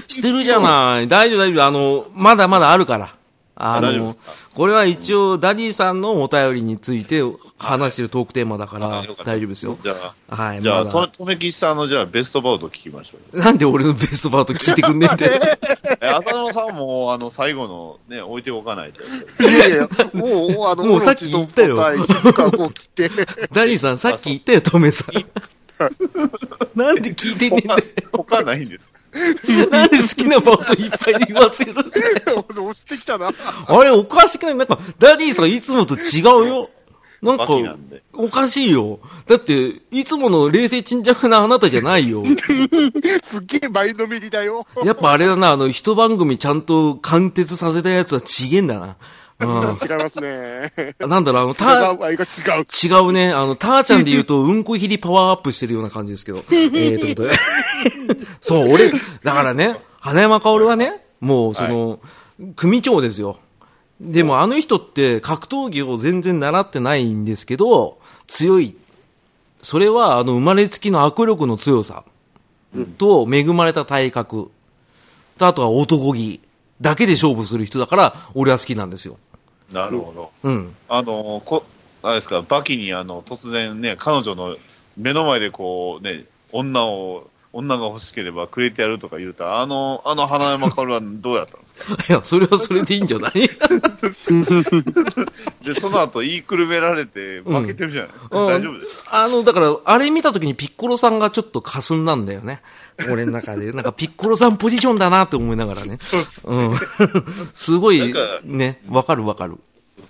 [0.08, 1.08] してるじゃない。
[1.08, 1.64] 大丈夫、大丈夫。
[1.64, 3.14] あの、まだまだあるから。
[3.58, 4.14] あの
[4.54, 7.22] これは一応、ダディさんのお便りについて
[7.56, 9.78] 話してるトークテーマだから大丈夫ですよ。
[9.82, 9.94] じゃ
[10.28, 10.84] あ、はい、じゃあ。
[10.84, 13.42] ととめきちさんのじゃあベストバウト聞きましょうよ。
[13.44, 15.30] なんで俺のベストバウト聞いてくんねんって。
[16.02, 19.02] え、浅沼さんも、あの、最後のね、置いておかないと。
[19.48, 25.14] いやいや、もう、あの、もうさっき言ったよダディさん、さっき言ったよ、トメさん。
[26.78, 28.06] なんで聞いてんねん他で。
[28.12, 28.96] 他ないんですか？
[29.70, 33.30] なんで好きなバウトいっぱい言わせる 押してきたな。
[33.66, 34.54] あれ、おかしくない？
[34.54, 36.70] なんか、ダディさんいつもと違うよ。
[37.22, 37.46] なんか
[38.12, 39.00] おかしいよ。
[39.26, 42.22] だって、いつもの冷静沈着なあなたじゃないよ。
[43.22, 44.66] すっげえ前のめりだよ。
[44.84, 48.96] やっぱあれだな、あの、一番組ちゃんと貫徹させたやつはちげえんだな。
[49.38, 50.72] う違いますね。
[51.06, 51.10] ん。
[51.10, 52.64] なんだろう、あの、違た、違う。
[52.64, 53.32] 違うね。
[53.32, 56.38] あの、ターちゃんで言うと、うんこひりパワーアップしてるような感じですけど。
[56.50, 57.34] えー、ということで。
[58.40, 58.90] そう、俺、
[59.22, 61.98] だからね、花山薫はね、もう、その、
[62.54, 63.38] 組長ですよ。
[64.00, 68.76] でも、あの人って格闘技を全然習ってないんですけど、強い。
[69.62, 72.04] それは、あの、生まれつきの握力の強さ
[72.98, 74.50] と、恵まれた体格
[75.38, 76.40] と、あとは男気
[76.80, 79.18] だけで勝負する人だから、俺は好きなんですよ。
[79.72, 80.30] なるほど。
[80.42, 80.74] うん。
[80.88, 81.64] あの、こ、
[82.02, 84.56] あれですか、バキにあの、突然ね、彼女の
[84.96, 92.04] 目の前でこうね、女を、女が欲しければくれてやるとか言うたら、あの、あの花山薫はどうやったんですか？
[92.08, 93.32] いや、それはそれでいいんじゃない？
[95.64, 98.38] で、その後言いくるめられて負けてるじゃないですか。
[98.38, 99.22] うん大丈夫ですか？
[99.24, 102.60] あの、だから、あれ見たときにピッコロさんがちょっと霞んだんだよね。
[103.10, 103.72] 俺の中で。
[103.72, 105.98] なんかピッコロさんポジションだなって思いながらね。
[106.44, 106.74] うん。
[107.52, 108.14] すごい
[108.44, 109.56] ね、わかるわかる。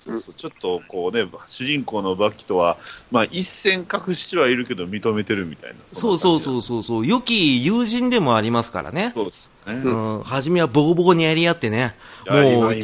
[0.07, 2.79] そうそうちょっとこうね、主人公のバキとは、
[3.11, 5.77] まあ一線隠してはいるけど認めてるみたいな。
[5.93, 6.41] そうそうう。
[6.41, 7.07] そうそうそう。
[7.07, 9.13] 良き友人でもありますからね。
[9.15, 9.75] そうですね。
[9.75, 10.23] うん。
[10.23, 11.97] 初めはボコボコにやり合ってね。
[12.29, 12.75] もう、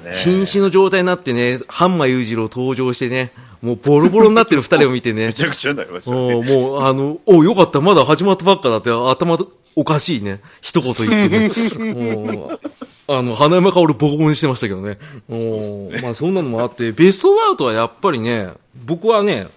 [0.00, 0.12] ね。
[0.14, 5.32] 瀕死の状態になってね、ハンマ裕次郎登場してね、もうボロボロになってる二人を見てねめ。
[5.32, 6.34] ちゃくちゃになりましたね。
[6.34, 9.36] おもう、あの、およかった、まだ始まったばっかだって、頭
[9.76, 10.40] おかしいね。
[10.60, 11.50] 一言言ってね。
[13.10, 14.98] おあの、花山薫ボコボコにしてましたけどね。
[15.28, 18.50] おまあ、そんなのもあって、 ベストバウトはやっぱりね、
[18.86, 19.48] 僕はね、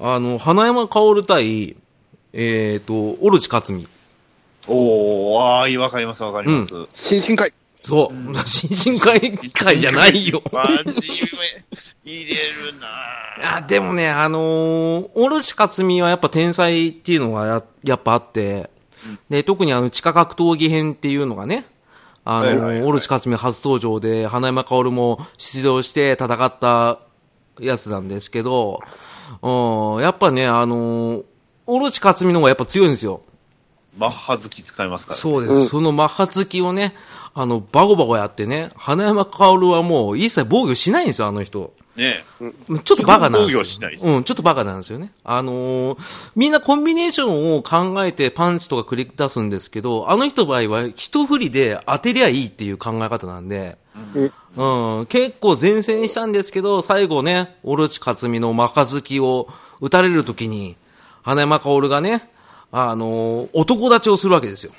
[0.00, 1.76] あの、花山薫対、
[2.32, 3.86] えっ、と、オルチ克美。
[4.66, 6.74] おー、ああ、わかりますわかります。
[6.94, 7.52] 新進会。
[7.82, 8.46] そう。
[8.46, 10.42] 新進会会じゃないよ。
[10.50, 10.84] 真面
[12.04, 12.88] 目、入れるな
[13.58, 18.70] あでもね、あのー、オルチ克美はやっぱ天才っていうのがややっぱあって、
[19.28, 21.66] で、特にあの、地下格闘技編っていうのがね、
[22.30, 26.98] あのーはいはいはいオルチ克美初登場で、花山薫も出場して戦った
[27.58, 28.80] やつなんですけど、
[29.40, 31.24] うん、やっぱね、あのー、
[31.66, 33.22] オルチ克美の方がやっぱ強いんですよ。
[33.96, 35.20] マッハ好き使いますから、ね。
[35.20, 35.68] そうです。
[35.68, 36.94] そのマッハ付きをね、
[37.32, 41.72] あの、バゴバゴやってね、花山薫はもう一切防御しないんですよ、あの人。
[41.98, 42.24] ね
[42.84, 43.64] ちょっとバカなんですよ。
[43.64, 45.12] ちょっとバカなんですよね。
[45.24, 53.76] あのーみんなコンビネーションを考えてパンチとか繰り出すんですけど、あの人の場合は一振りで当てりゃいいっていう考え方なんで、
[54.56, 59.48] うん、結構前線したんですけど、最後ね、オロチ克美のマカズキを
[59.80, 60.76] 打たれるときに、
[61.22, 62.30] 花山薫がね、
[62.70, 64.72] あのー男立ちをするわけですよ。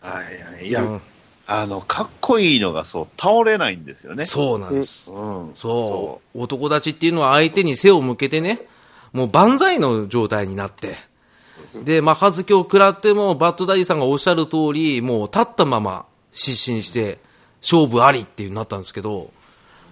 [0.00, 0.66] はいはい。
[0.66, 1.00] いや、うん
[1.50, 4.26] あの、かっこいいのがそう、倒れないんですよね。
[4.26, 5.10] そうなんです。
[5.10, 5.50] うん。
[5.54, 6.42] そう。
[6.42, 8.66] 男立ちっていうのは相手に背を向けてね、
[9.14, 10.96] もう万歳の状態になって、
[11.84, 17.18] で、まあ、はずきを食らっても、バッドダディさんがおっしゃる通り、もう立ったまま失神して、
[17.62, 19.30] 勝負ありっていうなったんですけど、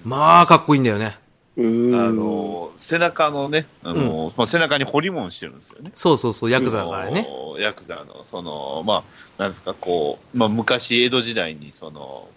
[0.05, 1.19] まあ、かっこいいんだよね。
[1.59, 5.91] あの、背中のね、あの、まあ、背中に彫り物してるんですよね。
[5.95, 7.27] そうそうそう、ヤクザだからね。
[7.59, 9.05] ヤクザの、その、ま
[9.39, 12.29] あ、なんですか、こう、まあ、昔、江戸時代に、その、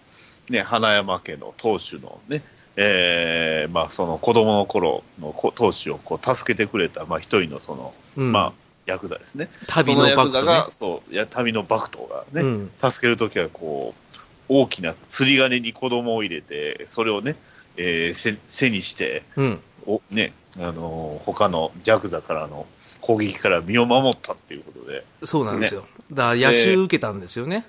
[0.48, 2.42] ね、花山家の当主のね、
[2.76, 8.52] えーまあ、その子供の頃のこ当主をこう助けてくれた、まあ、一人のその、うんまあ、
[8.86, 9.48] ヤクザですね。
[9.66, 10.70] 旅のバクトねそのヤクザが、。
[10.70, 14.14] そう、や旅のバクトがね、うん助けるときは、こう、
[14.48, 17.36] 大きな釣り鐘に子供を入れて、それをね、
[17.82, 19.60] えー背背にして、うん。
[19.86, 22.66] おね、あのー他のヤクザからの
[23.00, 25.86] 攻撃から身を守ったっていうことで、そうなんですよ。
[26.12, 27.64] だから、野手受けたんですよね。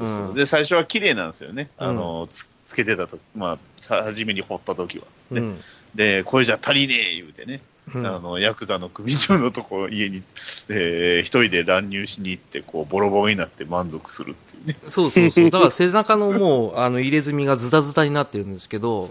[0.00, 0.34] うん。
[0.34, 1.70] で、最初は綺麗なんですよね。
[1.78, 5.04] あのーつ、つけてたとまあ、さ初めに掘った時は。
[5.30, 5.60] ねうん。
[5.94, 7.62] で、これじゃ足りねえ言うてね、
[7.94, 10.22] うんあの、ヤクザの組長のとこ家に、
[10.68, 14.76] えー一人で乱入しに行って、こう、ボロボロになって満足するっていうね。
[14.88, 15.50] そうそうそう。
[15.50, 19.08] だから背中のもう、あの、入れ墨がズタズタになってるんですけど、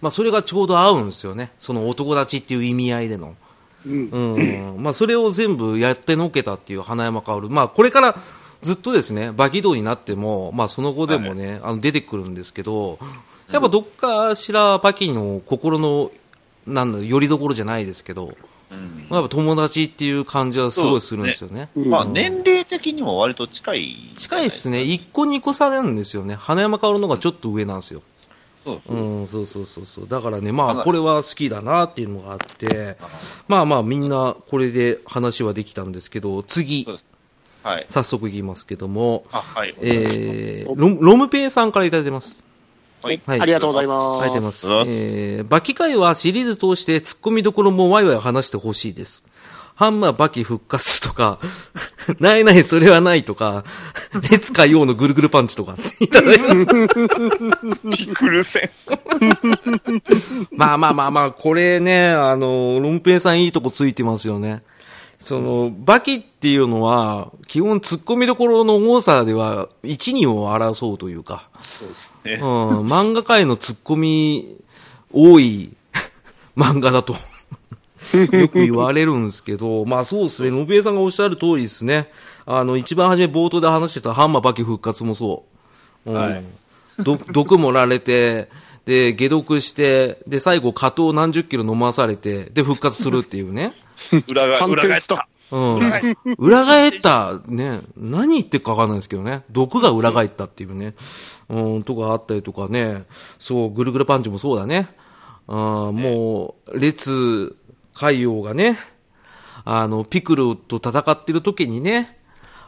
[0.00, 1.50] まあ、それがちょうど合うんですよね。
[1.58, 3.34] その男立ちっていう意味合いでの。
[3.86, 4.82] うんうん。
[4.82, 7.48] まあ、それを全部やってのけたっていう花山薫。
[7.48, 8.16] まあ、これから
[8.62, 12.98] ずっとですね、馬起動になっても、まあ、その後でもね、あの、出てくるんですけど、
[13.52, 16.10] やっぱどっかしら馬起の心の、
[16.66, 18.32] なんだ、よりどころじゃないですけど、
[18.70, 21.68] うんまあ、やっぱ友達っていう感じはすごいするんですよね。
[21.76, 24.12] うんまあ、年齢的にも割と近い。
[24.16, 24.78] 近いっすね。
[24.78, 26.34] 1個2個差なんですよね。
[26.34, 28.00] 花山薫の方がちょっと上なんですよ。
[28.00, 28.13] そうそ
[28.66, 30.08] ううん、そうそうそうそう。
[30.08, 32.96] だからね、まあ、これは好きだなっていうのがあって、
[33.48, 36.86] まあまあ、みんなこれで話はできたんですけど、次
[37.64, 37.86] はい。
[37.88, 39.74] 早速いきますけども、あ、はい。
[39.80, 42.44] えー、ロロムペイさんからいただいてます。
[43.02, 43.22] はい。
[43.26, 43.40] はい。
[43.40, 44.22] ありがとうございます。
[44.22, 44.90] ありがとうございます。
[44.90, 49.24] えー、バキ会はシリーズ通して突っ込みどころもワイワイ話してほしいです。
[49.74, 51.40] ハンマーバキ復活とか、
[52.20, 53.64] ないないそれはないとか、
[54.30, 56.42] 列海王のぐるぐるパンチとかいただいて
[57.96, 58.70] ピクル戦。
[60.52, 64.62] まあまあまあまあ、これね、あの、ロンペイさんいいとこついてますよね。
[65.20, 72.36] その、バキっていうのは、基本突っ込みどころの多さでは、一二を争うというか、そうですうん、ね。
[72.40, 74.58] 漫画界の突っ込み
[75.12, 75.72] 多い
[76.56, 77.16] 漫画だと、
[78.32, 82.10] よく言われるんですけど、まあそうですね、ロンペイさんがおっしゃる通りですね。
[82.46, 85.44] あの、一番初め冒頭で話してたハンマーバキ復活もそ
[86.06, 86.10] う。
[86.10, 86.44] うんはい
[86.98, 88.48] ど毒盛られて、
[88.84, 93.72] で、解毒して、で、最後、加糖何十キロ飲まされて、で、復活するっていうね。
[94.28, 95.00] 裏裏返っ。
[95.00, 95.28] たた。
[95.50, 95.80] うん。
[96.38, 99.42] 裏返った、ね、何言ってるかわかんないですけどね。
[99.50, 100.94] 毒が裏返ったっていうね。
[101.48, 103.04] うん、とかあったりとかね。
[103.38, 104.88] そう、ぐるぐるパンチもそうだね。
[105.48, 107.56] うん、もう、列、
[107.94, 108.78] 海王がね、
[109.64, 112.18] あの、ピクルと戦ってる時にね、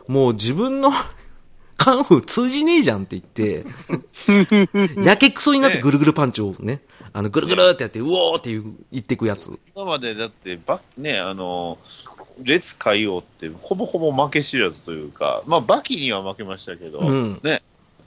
[0.08, 0.90] もう自分の、
[1.76, 3.64] カンフー通じねえじゃんって言って、
[5.04, 6.80] やけくそになってぐるぐるパンチをね、
[7.12, 9.58] あの、ぐるぐるってやって、うおーって言ってくやつ。
[9.74, 11.78] 今までだって、ば、ね、あの、
[12.42, 17.40] 列海王ってほぼほぼ負け知らずというか、まあ、バキには負けましたけど、うん。
[17.42, 17.62] ね、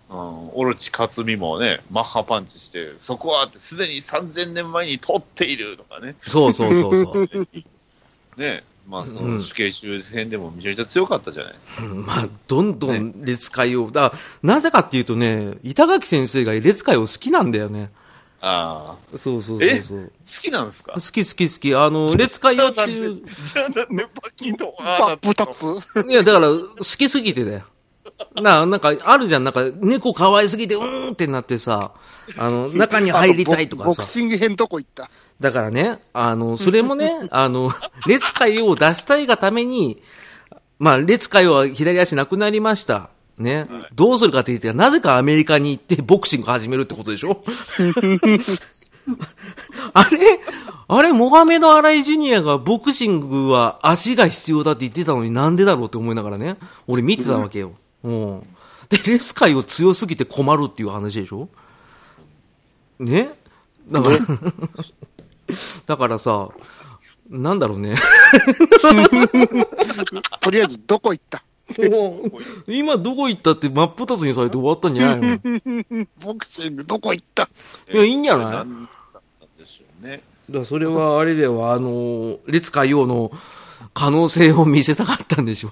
[0.09, 7.47] うん、オロチ克美もね、マッハパンチして、そこはってすでに3000年前に取っているとかね、そうそうそうそう。
[8.37, 11.83] ね、まあ、そうんの死刑周辺でもめちゃめちゃ強かったじゃないですか。
[11.83, 17.91] うんまあ、どんどん列界を、だからなぜかっていうとね、板垣先生が列界を好きなんだよね。
[18.41, 19.99] ああ、そうそうそうそう。
[20.25, 20.93] 好きなんですか？
[20.93, 21.75] 好き好き好き。
[21.75, 23.21] あの、 列界をっていう。
[23.53, 25.63] じゃあなんでバキと、真っ二つ。
[26.09, 27.63] いや、だから、好きすぎてだよ。
[28.41, 29.43] な、なんか、あるじゃん。
[29.43, 31.91] なんか、猫可愛すぎて、うーんってなってさ、
[32.37, 34.11] あの、中に入りたいとかボボクさ。
[34.11, 37.71] シング編どこ行っただからね、あの、それもね、 あの、
[38.07, 40.01] 列界を出したいがために、
[40.79, 43.09] まあ、列界は左足なくなりました。
[43.37, 43.67] ね。
[43.95, 47.41] どうするかって言って、なぜかアメリカに行ってボクシング始めるってことでしょ？
[49.93, 50.19] あれ？
[50.87, 56.57] あれ、モハメド・アライ・ジュニアがボクシングは足が必要だって言ってたのになんでだろうって思いながらね、
[56.87, 57.67] 俺見てたわけよ。
[57.67, 57.73] うん。
[58.03, 61.49] で、レス界を強すぎて困るっていう話でしょ？
[62.99, 63.29] ね？
[63.89, 64.17] だから、
[65.85, 66.49] だからさ、
[67.29, 67.95] なんだろうね。
[70.41, 71.43] とりあえず、どこ行った？
[72.67, 76.01] 今どこ行ったって真っ二つにされて終わったんじゃないの？
[76.01, 77.47] い ボクシング、どこ行った？
[77.93, 80.05] や、いいんじゃない？
[80.05, 80.23] ね。
[80.49, 83.31] らそれはあれでは、あの、列海洋の
[83.93, 85.71] 可能性を見せたかったんでしょ。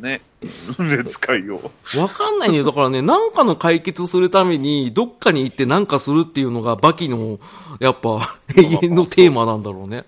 [0.00, 0.22] ね。
[0.78, 1.70] 列海を。
[1.96, 2.62] わかんないね。
[2.62, 7.38] だからね、なんかの解決するために、どっかに行ってなんかするっていうのが、バキの、
[7.80, 10.04] やっぱ、永遠のテーマなんだろうね。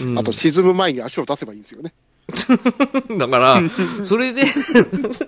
[0.00, 1.92] う んあと、沈む前に足を出せばいいんですよね。
[3.18, 3.62] だから、
[4.02, 4.46] それで、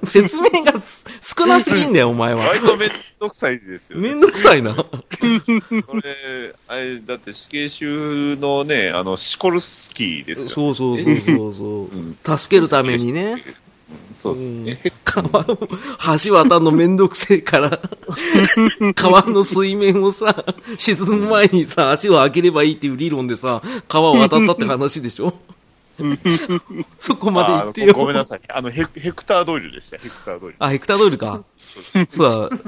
[0.05, 0.75] 説明が
[1.21, 2.47] 少なすぎんだよ、お前は。
[2.47, 2.91] 割とめん
[3.21, 4.09] どくさいですよね。
[4.09, 4.75] めんどくさいな。
[4.75, 4.85] こ
[6.03, 10.49] れ、あれ、だって死刑囚のね、あの、シコルスキーですよ。
[10.49, 13.43] そうそうそうそうそううん助けるためにね。
[14.15, 14.81] そうですね。
[15.05, 15.59] 川を、
[16.25, 17.79] 橋渡るのめんどくせえから、
[18.95, 20.45] 川の水面をさ、
[20.79, 25.35] 沈む前にさ、足を上げればいいっていう理論でさ、川を渡ったって話でしょ？
[26.99, 27.95] そこまで言ってあよ。
[27.95, 28.41] ごめんなさい。
[28.49, 29.99] あのヘ、ヘクタードイルでした。
[29.99, 30.57] ヘクタードイル。
[30.59, 31.45] あ、ヘクタードイルか。
[32.09, 32.51] そう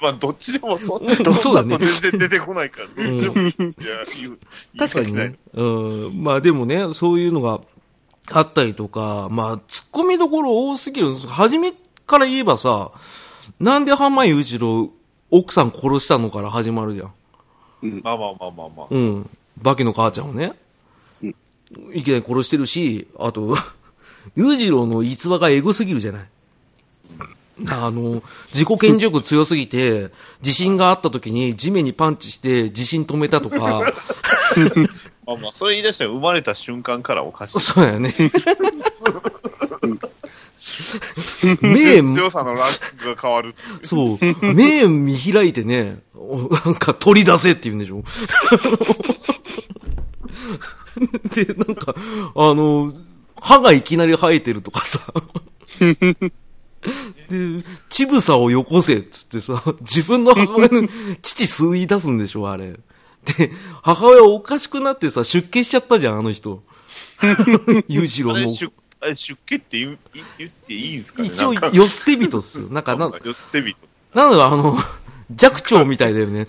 [0.00, 1.78] まあ、どっちでもそんだ、そうだね。
[1.78, 2.88] 全然出てこないから、
[4.78, 5.34] 確かにね。
[5.54, 5.62] う
[6.10, 6.22] ん。
[6.22, 7.60] まあでもね、そういうのが
[8.32, 11.14] あったりとか、まあ、突っ込みどころ多すぎる。
[11.14, 11.72] 初め
[12.06, 12.90] から言えばさ、
[13.60, 14.90] なんで浜井一郎、
[15.30, 17.12] 奥さん殺したのから始まるじゃん。
[17.82, 18.02] 訳ない。
[18.02, 18.86] まあまあまあまあまあ。
[18.90, 19.30] うん。
[19.58, 20.52] バキの母ちゃんをね。
[21.92, 23.56] いきなり殺してるし、あと、
[24.36, 26.28] 裕次郎の逸話がエグすぎるじゃない。
[27.68, 30.10] あの、自己顕示欲強すぎて、
[30.40, 33.82] 地震があった時に地面にパンチして地震止めたとか、ま
[35.34, 37.60] あまあ、それ言い出したら生まれた瞬間からおかしい。
[37.60, 38.14] そうやね。
[41.60, 42.68] 目、強さのラン
[42.98, 43.54] クが変わる。
[43.82, 44.18] そう、
[44.54, 48.02] 目見開いてね、おなんか取り出せって言うんでしょ。
[51.34, 52.92] で、なんか、あの、
[53.40, 55.00] 歯がいきなり生えてるとかさ。
[57.28, 60.88] で、乳房をよこせっつってさ、自分の母親の
[61.22, 62.72] 父吸い出すんでしょ、あれ。
[63.24, 66.62] で、母親おかしくなってさ、出家しちゃったじゃん、あの人。
[67.88, 68.40] 裕次郎の。
[69.02, 72.68] あれ出家って言う言言っていいんですかね一応よ捨て人っすよ。
[72.68, 73.76] なんか、な、よ捨て人。
[74.14, 74.76] なんだあの、
[75.36, 76.46] 寂聴みたいだよね。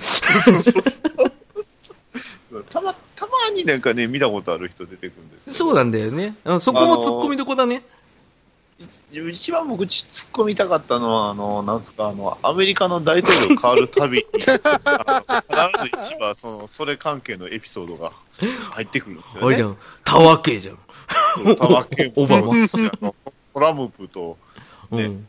[2.70, 6.36] たま、たまになんかね、見たことある人出てくるんですそうなんだよね。
[6.44, 7.84] あそこも突っ込みどこだね。
[9.12, 14.58] 一一番僕ち突っ込みたかったのは、あの、なんですか、あの、アメリカの大統領変わるたびに、必ず
[16.10, 18.12] 一番、その、それ関係のエピソードが
[18.72, 19.48] 入ってくるんですよね。
[19.48, 19.78] あれじゃん。
[20.04, 20.78] タワー系じゃん。
[21.58, 22.54] タワー系オバマ
[23.54, 24.38] トランプと、
[24.92, 25.28] ねうん。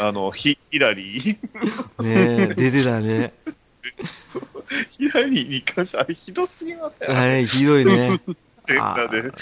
[0.00, 2.02] あの、ヒヒラリー。
[2.02, 3.32] ねえ、出てたね。
[4.90, 7.10] ヒラリーに関して、あれひどすぎません？
[7.10, 8.20] あれ、ひどいね。
[8.66, 9.32] 全裸で。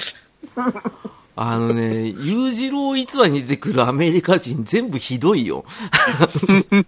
[1.37, 5.65] あのね、裕次郎逸話に出てくるアメリカ人全部ひどいよ。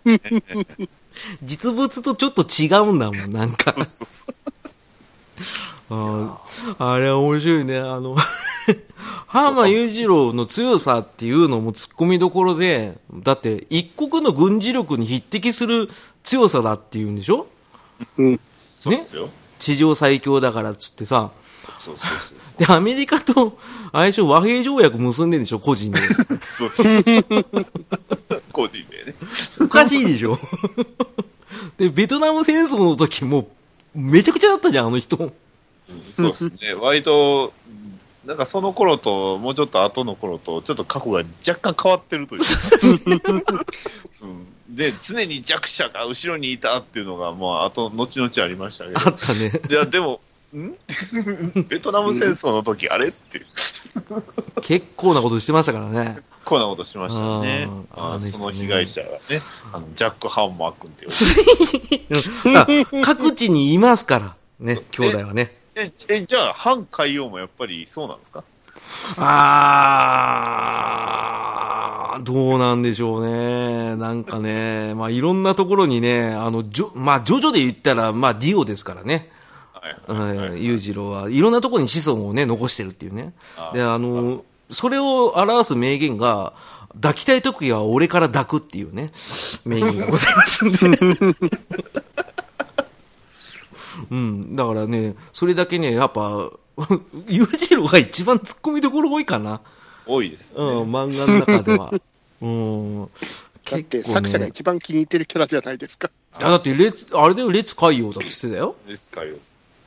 [1.43, 3.75] 実物とちょっと違うんだもん、なんか。
[5.89, 6.39] あ
[6.79, 7.79] あれ面白いね。
[7.79, 8.17] あの、
[9.29, 15.89] 浜裕次郎の強さっていうのも突っ込みどころで、だって一国の軍事力に匹敵する
[16.25, 17.47] 強さだっていうんでしょ？
[18.19, 18.41] うん。
[18.79, 19.29] そうですよ。
[19.59, 21.31] 地上最強だからっつってさ。
[21.79, 22.67] そうそうそう。
[22.67, 23.57] で、アメリカと、
[23.93, 26.01] あれでしょ、和平条約結んでんでしょ、個人で。
[26.41, 26.97] そうそう。
[28.53, 29.15] 個人でね。
[29.61, 30.39] おかしいでしょ？
[31.79, 33.49] で、ベトナム戦争の時も、
[33.95, 35.33] めちゃくちゃだったじゃん、あの人。
[35.89, 36.75] うんそうですね。
[36.75, 37.53] 割と、
[38.25, 42.43] なんかその頃と、もうちょっと後の頃と、ちょっと過去が若干変わってるという。
[44.23, 49.51] うん、で、常に弱者が後ろにいたっていうのが、まあ、後、後々ありましたけあったね。
[49.51, 49.75] ど。
[49.75, 50.21] いや、でも、
[50.57, 50.75] ん？
[51.69, 53.43] ベトナム戦争の時、あれって、
[54.63, 56.19] 結構なことしてましたからね。
[56.45, 57.69] こんなことしましたよね。
[57.91, 62.55] あーあその被害者がね、あのジャック・ハンマー君っていう。
[63.03, 65.57] あ各地にいますから、ね、兄弟はね。
[65.77, 68.43] え、え、じゃあ、反海洋もやっぱりそうなんですか？
[69.19, 73.95] あー、どうなんでしょうね。
[73.97, 79.31] なんかね、まあいろんなところにね、あの、ジョ、まあジョジョで言ったら、まあディオですからね。
[80.59, 83.35] 裕次郎はいろんなところに子孫をね、残してるっていうね。
[83.57, 86.55] あで、あの、それを表す名言が、
[86.95, 89.13] 抱きたい時は俺から抱くっていうね、
[89.67, 90.79] 名言がございますんで。
[94.11, 96.51] うん、だからね、それだけね、やっぱ、
[97.29, 99.61] 裕次郎が一番突っ込みどころ多いかな。
[100.07, 100.59] 多いです、ね。
[100.59, 101.93] うん、漫画の中では。
[102.43, 103.11] うん。
[103.65, 104.51] だって作者がね。
[104.51, 106.11] 一番気に入ってるキャラじゃないですか。
[106.35, 108.77] あだって、列、あれだよ、列海洋だって言ってたよ。
[108.87, 109.35] ですかよ。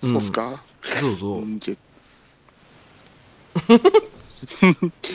[0.01, 0.63] うんそうっすか？
[0.81, 1.49] そうそう い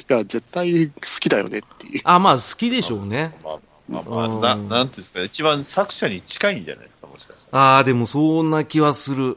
[0.08, 2.00] や、絶対好きだよねっていう。
[2.04, 3.34] あ、まあ、好きでしょうね。
[3.42, 7.43] まあまあまあ、うんななんていうんですかね、一番作者に近いんじゃないですか、もしかしたら。
[7.54, 9.36] ああ、でもそんな気はする。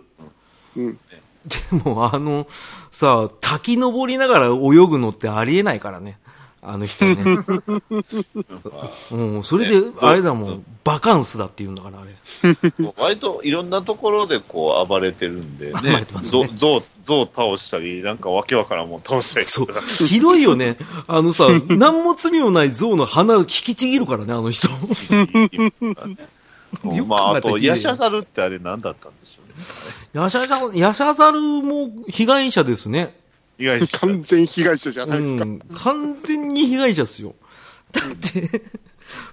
[0.76, 1.00] うん。
[1.46, 2.48] でも、あの、
[2.90, 6.18] さ、滝登りながら泳ぐのってありえないからね。
[6.64, 7.16] あの人ね。
[9.12, 12.16] うん、それで、あれだもん、バカンスだって言うんだから、あれ。
[12.98, 16.82] 割といろんなところでこう暴れてるんでねねゾウ、ゾウ
[17.36, 19.68] 倒したり、なんかわけわからんもん倒したりそう。
[20.08, 20.78] ひどいよね。
[21.08, 24.68] あのさ、 何も罪もない象の鼻を引きちぎるからね、あの人。
[26.84, 29.56] よくまあ、あと、ヤシャザルってあれ何だったんでしょうね。
[30.14, 33.16] ヤシャザル、ヤシャザルも被害者ですね。
[33.58, 33.88] 意外に。
[33.88, 35.46] 完全被害者じゃうないですか。
[35.46, 35.60] ん。
[35.60, 37.36] 完全に被害者っすよ。
[37.92, 38.62] だって、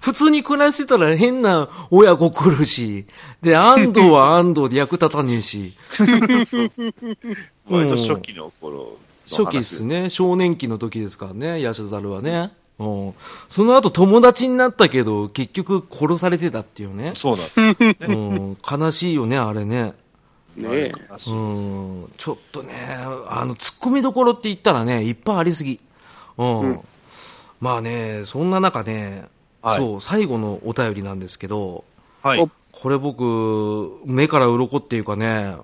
[0.01, 3.05] 普通に暮らしてたら変な親子来るし、
[3.41, 5.73] で、安藤は 安藤で役立たねえし、
[7.67, 8.83] 割と初期の頃の
[9.27, 10.09] 話初期っすね。
[10.09, 12.53] 少年期の時ですからね、ヤシャザルはね。
[12.79, 13.13] うん。
[13.47, 17.13] その後友達になったけど、結局殺されてたっていうね。
[17.15, 18.07] そうなんです。
[18.07, 18.57] うん。
[18.69, 19.93] 悲しいよね、あれね。
[20.57, 20.91] ね
[21.27, 22.09] うん。
[22.17, 22.73] ちょっとね、
[23.29, 25.79] あの、突っ込みどころって言ったらね、いっぱいありすぎ。
[26.37, 26.79] うん。
[27.61, 29.25] まあね、そんな中ね、
[29.61, 31.83] はいそう、最後のお便りなんですけど、
[32.21, 32.49] はいお。
[32.71, 35.55] これ僕、目から鱗っていうかね、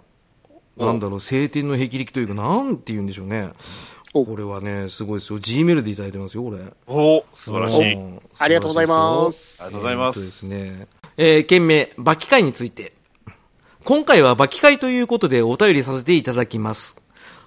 [0.77, 3.51] おなんだろう、晴天の霹靂というか、なんて言うんでしょうね。
[4.13, 5.39] おこれはね、すごいですよ。
[5.39, 6.57] G メールでいただいてますよ、これ。
[6.87, 7.93] お素晴らしい。
[7.93, 10.87] うんありがとうございますありがとうございますえーとですね。
[11.17, 12.93] えー、件名、バキ会について。
[13.85, 17.01] 今回はバキ会ということでお便りさせていただきます。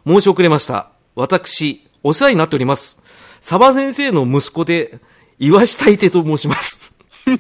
[0.07, 0.89] 申し遅れました。
[1.15, 3.03] 私、お世話になっております。
[3.41, 5.01] サバ先生の息子で、
[5.39, 6.95] 岩下大手と申します。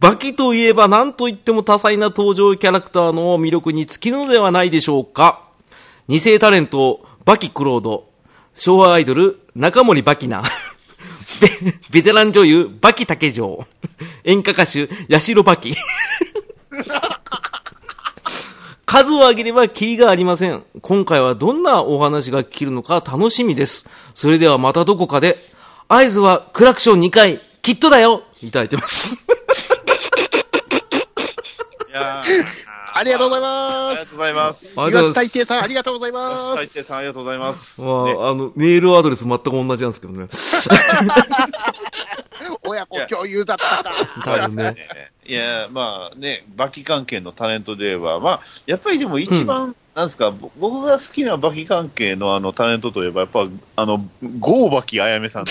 [0.00, 5.47] バキといえば何と言っても多彩な登場キャラクターの魅力に尽きるのではないでしょうか。
[6.08, 8.08] 二世タレント、バキクロード、
[8.54, 10.42] 昭和アイドル、中森バキナ、
[11.38, 11.50] ベ
[11.90, 13.66] ベテラン女優、バキ竹城、
[14.24, 15.76] 演歌歌手、八代バキ。
[18.86, 20.64] 数を挙げればキリがありません。
[20.80, 23.86] 今回はどんなお話が聞けるのか楽しみです。
[24.14, 25.36] それではまたどこかで、
[25.88, 29.26] 合図はクラクション2回、きっとだよいただいてます。
[31.90, 32.67] いやー
[32.98, 33.96] ありがとうございあます。
[33.96, 34.66] りがとうございます。
[34.76, 35.28] ありがとうご東ざいます。
[35.28, 36.82] 大帝さん、ありがとうございま最低す。
[36.82, 37.80] さんありがとうございます。
[37.80, 40.28] まあ、ねあの、メールアドレス全く同じなんですけどね。
[42.64, 43.92] 親子共有だったか。
[44.24, 44.72] 多分ね。
[44.72, 44.88] ね
[45.26, 54.08] いや、まあね、バキ関係のタレントで言えば、まあ、やっぱりでも一番、なんですか、ぼ僕が好きなバキ関係のあのタレントといえば、やっぱ、あの、
[54.38, 55.44] ゴーバキあやめさん。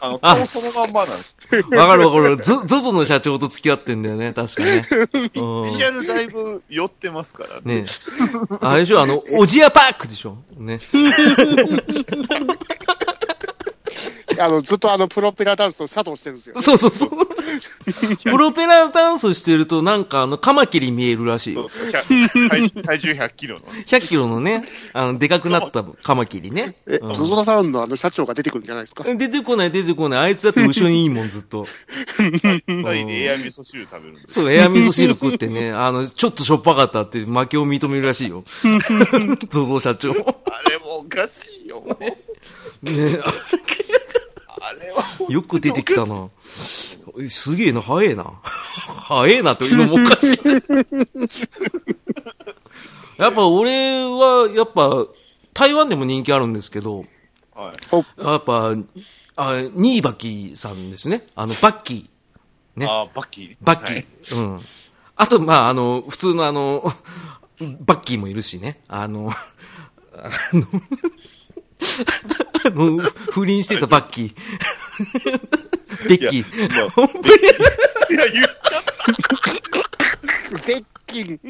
[0.00, 1.36] あの、あ顔そのまんまなんです。
[1.72, 2.36] わかるわかる。
[2.36, 4.86] ゾゾゾの社長と付き合ってんだよね、確かね。
[5.34, 7.82] う んビジュアルだいぶ寄ってますからね。
[7.82, 7.88] ね
[8.60, 10.38] あれでしょ、あの、おじやパークでしょ。
[10.56, 10.78] ね。
[14.38, 16.60] あの、ずっとあの、プロペラダンスを作動してるんですよ。
[16.60, 17.10] そうそうそう。
[18.24, 21.68] プロペラダンスしてると、なんかあの、カマキリ見えるらしいよ。
[21.68, 23.66] そうそう100体体重100キロの。
[23.66, 24.62] 100キロのね、
[24.92, 26.76] あの、でかくなったカマキリね。
[26.86, 29.04] え、うんズゾダさんのあの社長が出てくるんじゃないですか？
[29.04, 30.20] 出てこない、出てこない。
[30.20, 31.64] あいつだって後ろにいいもん、ずっと。
[32.18, 34.34] 二人でエア味噌汁食べるんです。
[34.34, 38.44] そう、エア味噌汁食ってね、 あの、ちょっとしょっぱかったって負けを認めるらしいよ。
[39.50, 40.12] ゾゾ社長。
[40.14, 41.82] ねあれもおかしいよ。
[41.88, 42.10] あれ
[43.18, 43.24] は。
[45.28, 46.28] よく出てきたな。
[47.28, 48.32] すげえな、早えな。
[48.44, 50.38] 早えなというのもおかしい。
[53.18, 55.06] やっぱ俺は、やっぱ、
[55.54, 57.04] 台湾でも人気あるんですけど、
[57.54, 58.22] はい。
[58.22, 58.74] やっぱ、
[59.36, 61.26] あ、ニーバキさんですね。
[61.34, 62.80] あの、バッキー。
[62.80, 62.86] ね。
[62.86, 63.56] あーバッキー。
[63.62, 63.94] バッキー。
[63.94, 64.60] はいうん。
[65.16, 66.92] あと、まあ、あの、普通のあの、
[67.80, 68.80] バッキーもいるしね。
[68.86, 69.30] あの、
[70.12, 70.66] あの、
[72.64, 72.98] あ の
[73.32, 74.34] 不倫してたバッキー。
[76.08, 76.58] ベッキー。
[76.58, 78.82] いやまあ 本当にいや、言っちゃっ
[80.62, 81.40] ゼッキン。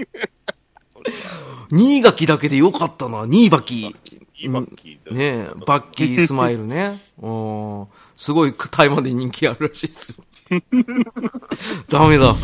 [1.71, 3.27] 新垣だけでよかったな。
[3.27, 7.01] ニーバッキーだねえ、バッキースマイルね。
[7.21, 7.87] うん。
[8.15, 10.17] すごい台湾で人気あるらしいですよ。
[11.89, 12.35] ダメだ。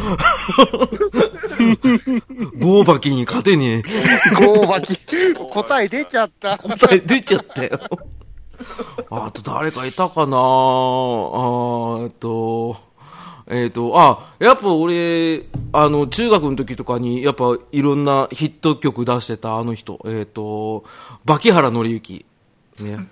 [2.59, 3.83] ゴーバキに勝てねえ。
[4.45, 4.97] ゴーバキ。
[5.35, 6.59] 答え出ちゃった。
[6.59, 7.79] 答え出ちゃったよ。
[9.11, 10.37] あと誰かいたかな？
[10.37, 12.77] あとえっと、
[13.49, 20.85] えっと、あ、やっぱ俺、あの、中学の時とかに、やっぱいろんなヒット曲出してたあの人、えっと、
[21.25, 22.25] バキハラ紀之。
[22.81, 22.97] ね。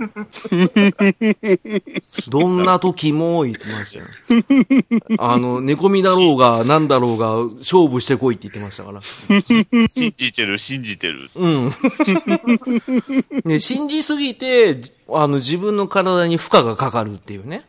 [2.29, 4.07] どんな時も言ってましたよ。
[5.19, 9.01] あの、寝込みだろうが、なんだろうが、勝負してこいって言ってましたから。
[9.01, 9.67] 信
[10.17, 11.31] じてる、信じてる。
[11.35, 11.71] うん。
[13.45, 17.65] ね、信じすぎて、あの、自分の体に負荷がかかるっていうね。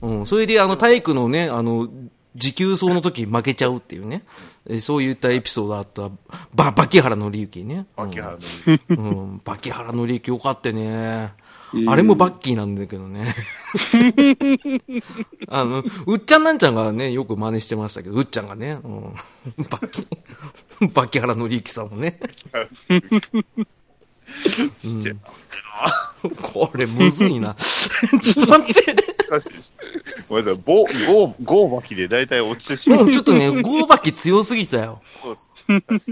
[0.00, 0.26] うん。
[0.26, 1.88] それで、あの、体育のね、あの、
[2.34, 4.22] 持久走の時負けちゃうっていうね。
[4.66, 6.10] えそういったエピソードあった、
[6.54, 7.86] ば、バキハラのりゆきね。
[7.96, 8.38] 秋葉
[8.88, 9.10] の。
[9.10, 11.34] うん、バキハラのりゆきよかったね。
[11.88, 13.34] あれもバッキーなんだけどね。
[15.48, 19.14] あの、うっちゃんなんちゃんがね、よく真似してましたけど、うっちゃんがね、うん、
[19.70, 20.06] バッキ、
[20.92, 22.20] バキハラのりゆきさんもね。
[24.76, 25.14] して
[26.42, 27.54] これむずいな。
[27.58, 28.94] ちょっと待って。
[29.28, 30.24] 難しいでしょ。
[30.28, 32.98] ごめんなさい、ゴー、ゴー、ゴーバキで大体落ちてしまう。
[33.00, 35.00] もうちょっとね、ゴーバキ強すぎたよ。
[35.22, 35.36] そう
[35.88, 36.06] です。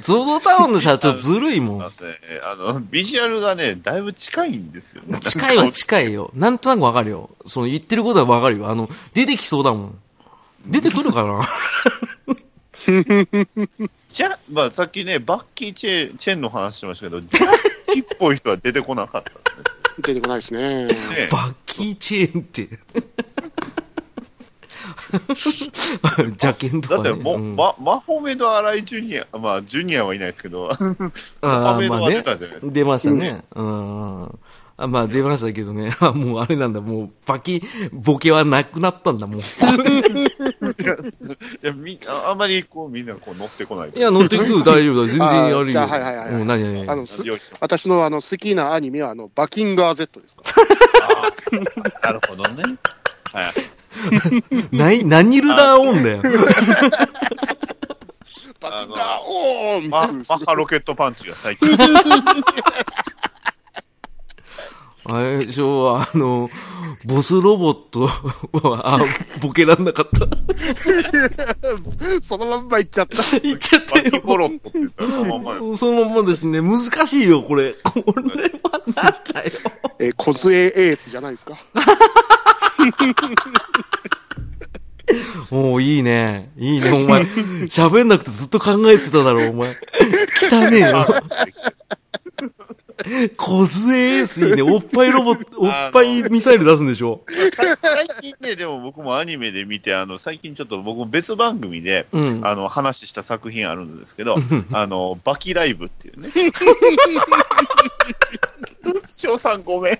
[0.00, 1.82] ゾゾタウンの社長ずるいもん。
[1.82, 5.20] あのねあの、ビジュアルがね、だいぶ近いんですよね。
[5.20, 6.30] 近いは近いよ。
[6.34, 7.30] なんとなくわかるよ。
[7.46, 8.70] その言ってることはわかるよ。
[8.70, 9.98] あの、出てきそうだもん。
[10.66, 11.46] 出てくるかな？
[14.14, 19.32] じゃ、まあさっきね、バッキーチェチェンの話してましたけど、ジャッキっぽい人は出てこなかった
[20.00, 20.86] 出てこないですね。
[20.86, 21.16] ですね。
[21.16, 22.68] ねバッキーチェーンって。
[26.36, 27.02] ジャケンとかね。
[27.02, 30.78] だってもう、うんま、マホメド・アライ・ジュニア、まあ、ジュニアはいないですけど、あ
[31.40, 32.22] マーホメドは出まあね。
[32.22, 32.72] たじゃないですか。
[32.72, 33.42] 出ましたね。
[33.56, 34.38] うん。
[34.76, 35.94] あまあ出ましたけどね。
[36.00, 37.62] あもうあれなんだ、もうバキ、
[37.92, 39.40] ボケはなくなったんだ、もう。
[39.40, 39.42] い
[41.62, 45.08] やみああんまりこうみんなこう乗ってこないいや、乗ってくる、大丈夫だ。
[45.08, 45.58] 全然やるよ。
[45.60, 50.42] あーじゃあはいはいはいはいうん、何何あの、す用意してます私のあの好きなアニメはあのバキンガー Z ですか？
[52.02, 52.64] なるほどね。
[53.32, 53.46] はい。
[54.76, 56.22] 何、何ルダーオンだよ。
[58.60, 61.68] バキンガーオーンママッハロケットパンチが最近。
[65.06, 66.48] あれでしょ、あの、
[67.04, 69.00] ボスロボットは、あ、
[69.42, 70.26] ボケらんなかった。
[72.22, 73.38] そのまんまいっちゃった。
[73.40, 74.22] 言っちゃったよ。
[74.22, 75.76] コロットって言ったらそのまんまです。
[75.78, 76.60] そのまんまですね。
[76.62, 77.74] 難しいよ、これ。
[77.84, 79.50] これはなんだよ。
[79.98, 81.58] えー、小杖エースじゃないですか？
[85.50, 86.50] おういいね。
[86.56, 87.22] いいね、お前。
[87.66, 89.68] 喋んなくてずっと考えてただろ、お前。
[90.50, 91.04] 汚ねえよ。
[93.36, 94.62] 小杖エースいいね。
[94.62, 97.22] おっぱいロボット、 おっぱいミサイル出すんでしょ？
[97.82, 102.46] 最近ね、でも僕もアニメで見て、あの、最近ちょっと僕も別番組で、うん。
[102.46, 104.36] あの、話した作品あるんですけど、
[104.72, 106.30] あの、バキライブっていうね。
[109.08, 109.98] 翔さんごめん。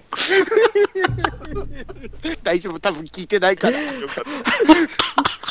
[2.42, 3.80] 大丈夫、多分聞いてないから。
[3.80, 4.30] よかった。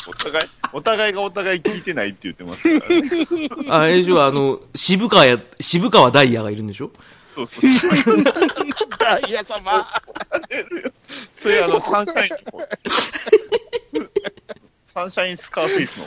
[0.06, 3.26] お互い、お互いがお互い聞いてないって言ってますからね。
[3.70, 6.90] あれでしょ、あの、渋川や、渋川ダイヤがいるんでしょ？
[7.34, 7.64] そうそう。
[8.98, 9.86] ダイヤ様。
[11.34, 12.68] それあの、サンシャインの方。
[14.86, 16.06] サンシャインスカーフェイスの。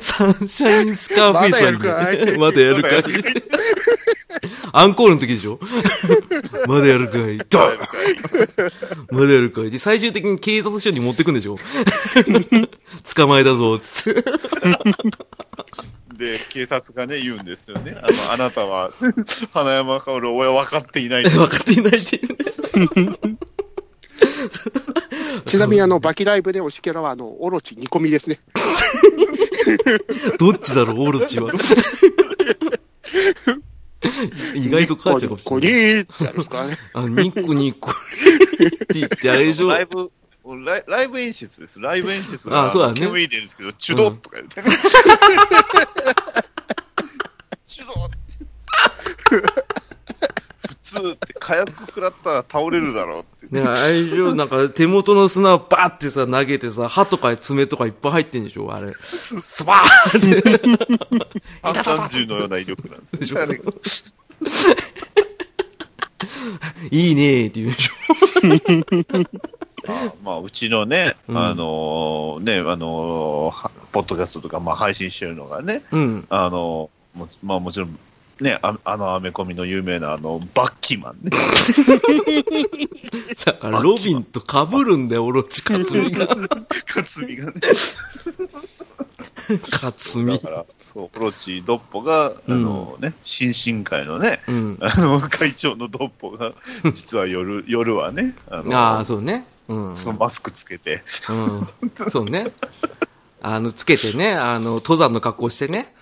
[0.00, 3.02] サンシャインスカーフェイスはまだやるかいまだやるかい？
[4.72, 5.58] アンコールの時でしょ？
[6.66, 7.38] まだやるかい？
[7.38, 7.78] ドン
[9.10, 9.70] まだやるかい？
[9.70, 11.56] で、最終的に警察署に持ってくんでしょ？
[13.14, 14.24] 捕まえたぞ、つって。
[16.16, 17.96] で、警察がね、言うんですよね。
[18.00, 18.90] あの、あなたは、
[19.52, 21.24] 花山薫を分かっていない。
[21.30, 22.28] 分かっていないっていう
[23.10, 23.18] ね。
[25.46, 28.40] ちなみにあの、バキライブで推しキャラはあの、オロチ煮込みですね。
[30.38, 31.50] どっちだろう、オロチは。
[34.54, 35.94] 意外と母ちゃんかもしこれない。
[35.94, 36.76] にってやるんですからね。
[36.94, 37.94] あ、ニッコニッコっ
[38.88, 39.70] て言って、あれでしょ？
[39.70, 40.10] ライブ、
[40.44, 41.78] ライライブ演出です。
[41.80, 44.62] ライブ演出が、あそうだね煙出るんですけど、チュドとか言って。
[47.66, 47.94] チュド
[50.68, 53.54] 普通って火薬食らったら倒れるだろうって。
[53.60, 58.72] ね、あれでしょなんか手元の砂をバーってさ、投げてさ、歯とか爪とかいっぱい入ってんでしょ？
[58.74, 58.92] あれ。
[59.02, 60.60] スパーって。
[61.62, 63.38] 反単銃のような威力なんでしょ？
[66.90, 67.94] いいねーって言うでしょ？
[69.88, 73.54] あ まあ、うちのね、うんあのーね、あの
[73.92, 76.26] ポッドキャストとか、まあ、配信してるのがね、うん。
[76.30, 77.98] あのーもまあ、もちろん、
[78.40, 81.30] ね、ああのアメコミの有名なあのバッキーマンね。
[83.44, 86.26] だからロビンと被るんだよ、オロチ、カツミが。
[86.26, 87.52] かつみがね。
[89.70, 90.38] カツミ。
[90.38, 94.78] だから、そう、オロチドッポが、あのね、新進会のね、うん。
[94.80, 96.52] あの、会長のドッポが、
[96.94, 99.44] 実は夜、夜はね、あの、ああ、そうね。
[99.68, 99.96] うん。
[99.96, 102.10] そのマスクつけて、うん。
[102.10, 102.46] そうね。
[103.40, 105.94] あの、つけてね、あの、登山の格好してね。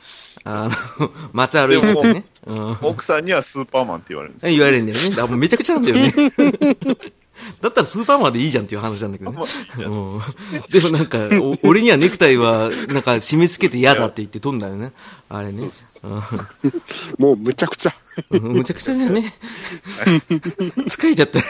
[0.44, 2.24] あの、 街歩いててね。
[2.46, 2.78] うん。
[2.82, 4.52] 奥さんにはスーパーマンって言われるんですよ。
[4.52, 5.10] 言われるんだよね。
[5.10, 6.12] だからもうめちゃくちゃなんだよね。
[7.60, 9.38] だったらスーパーマンでいいじゃんっていう話なんだけどね。
[9.78, 10.20] うん。
[10.70, 14.92] でもなんか、お俺にはネクタイは、なんか締め付けて嫌だって言って飛んだよね。
[15.28, 15.68] あれね。
[17.18, 17.94] もうむちゃくちゃ。
[18.30, 19.32] うんむちゃくちゃだよね。
[20.86, 21.44] 疲れちゃったよ。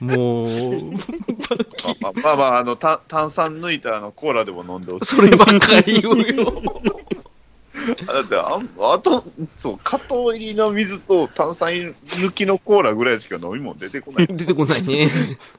[0.00, 0.92] もう、
[2.00, 5.16] まあまあまあ、あの、た炭酸抜いたあのコーラでも飲んでほしい。
[5.16, 6.62] そればっかり言うよ。
[8.06, 9.24] だってあん、あと、
[9.56, 14.26] そう、加糖入りの水と炭酸抜きのコーラぐらいしか飲み物出てこない。
[14.30, 15.08] 出てこないね。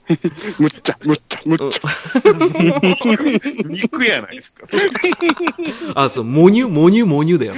[0.59, 1.89] むっちゃ、むっちゃ、むっちゃ。
[3.65, 4.67] 肉やないですか。
[5.95, 7.55] あ、そう、母乳、母乳、母乳だよ。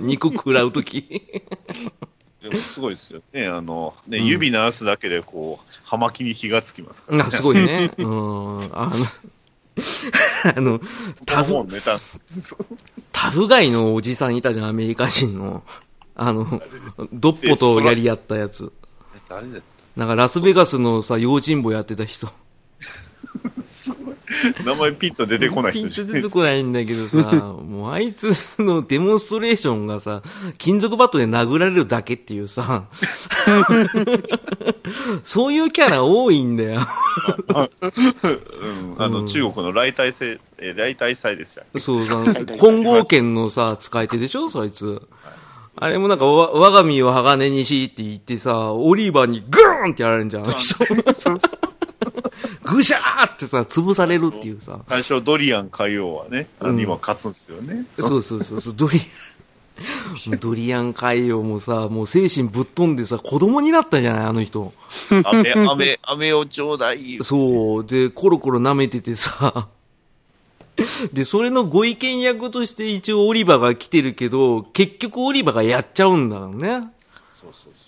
[0.00, 1.22] 肉食らうとき。
[2.42, 3.46] でもすごいですよね。
[3.46, 7.24] あの、ね、指鳴らすだけで、こう、葉巻に火がつきますから、ね。
[7.26, 7.90] あ、すごいね。
[7.96, 8.58] うん。
[8.72, 9.06] あの、
[10.56, 10.80] あの、
[11.26, 11.98] タフタ。
[13.30, 15.62] フガイのおじさんいたじゃん、アメリカ人の。
[16.14, 16.62] あの、
[17.12, 18.72] ドッポとやり合ったやつ。
[19.96, 22.28] なんかラスベガスのさ、用心棒やってた人。
[24.56, 27.18] た 名前ピンと出てこないピンと出てこないんだけどさ、
[27.66, 28.32] もうあいつ
[28.62, 30.22] のデモンストレーションがさ、
[30.58, 32.84] 金属バットで殴られるだけっていうさ、
[35.22, 36.80] そういうキャラ多いんだよ。
[37.50, 41.62] うん、あの、うん中国の来大祭、えー来大祭でした。
[41.78, 42.22] そうさ、
[42.60, 44.48] 混合剣のさ、使い手でしょ？
[44.48, 45.02] そいつ。
[45.76, 50.44] あれもなんか、わ我が身を鋼にしって言ってさ、オリーバーにグーンってやられるんじゃん。
[52.64, 54.80] ぐしゃーってさ、潰されるっていうさ。
[54.88, 57.86] 最初、ドリアン海王はね、あのうん今勝つんですよね。
[57.98, 64.72] そうそうそうそう、ドリアン、 ドリアン海洋もさ、もう精神ぶっ飛んでさ、子供になったじゃない、あの人。
[65.24, 67.18] 飴、飴、飴をちょうだい。
[67.22, 67.86] そう。
[67.86, 69.68] で、コロコロ舐めててさ。
[71.12, 76.88] で、それのご意見役として一応オリバーが来てるけど、結局オリバーがやっちゃうんだよね。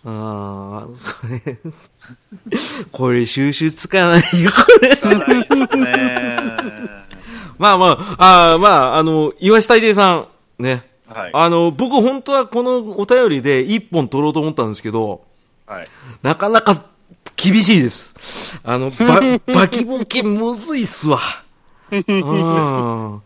[0.09, 1.40] ああ、それ、
[2.92, 4.96] これ収集つかないよ、これ。
[7.59, 7.86] まあま
[8.18, 10.28] あ、あーまあ、あの、岩下大さん、
[10.59, 10.84] ね。
[11.09, 11.30] はい。
[11.32, 15.24] あの、僕本当はこのお便りで一本取ろうと思ったんですけど、
[15.66, 15.88] はい。
[16.22, 16.84] なかなか
[17.34, 18.61] 厳しいです。
[18.62, 19.20] あの、ば、
[19.52, 21.18] バキボケむずいっすわ。
[21.90, 23.12] うん。
[23.14, 23.20] は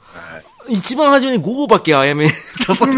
[0.68, 0.74] い。
[0.74, 2.31] 一番初めにゴーバケあやめ
[2.66, 2.91] 叩く。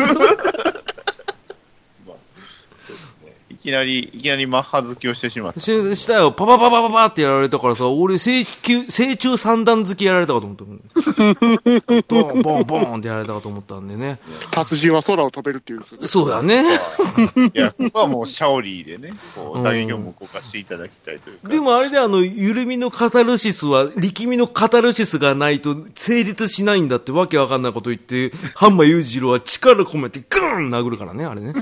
[3.50, 5.60] いきなり、いきなりマッハ好きをしてしまった。
[5.60, 6.32] ししたよ。
[6.32, 10.64] パパパパパパってやられたからさ、俺、成中、成中三段好きやられたかと思った。
[12.08, 14.18] ボンボンボンってやられたかと思ったんでね。
[14.50, 16.06] 達人は空を飛べるっていうんですよね。
[16.08, 16.64] そうだね。
[17.54, 21.48] いや、ここはもうシャオリーでね、こうんう、代表も動かしていただきたいというか。
[21.48, 31.52] でもあれであの、緩みのカタルシスは、力みのカタルシスがないと成立しないんだってわけわかんないこと言って、ハンマ裕次郎は力込めてグーン殴るからね、あれね。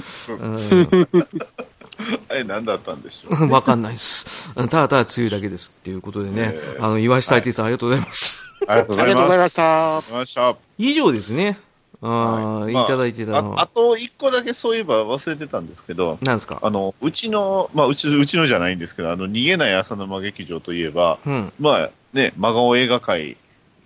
[2.29, 3.45] あれ何だったんでしょう？
[3.45, 4.53] う んわかんないです。
[4.55, 8.47] ただただ強いだけですっていうことでね、あの、岩下大帝さんありがとうございます。
[8.67, 9.97] ありがとうありがとうございまました。
[9.97, 10.57] ありがとうございました。
[10.79, 11.59] 以上ですね。
[12.03, 16.59] あー、まあいただいてたのああと一個だけそういえば忘れてたんですけど、なんですか？
[16.63, 21.53] あの、うちの、まあ、うち、うちのじゃないんですけど、あの、逃げない浅沼劇場といえば、うん。
[21.61, 23.37] まあ、ね、真顔映画界、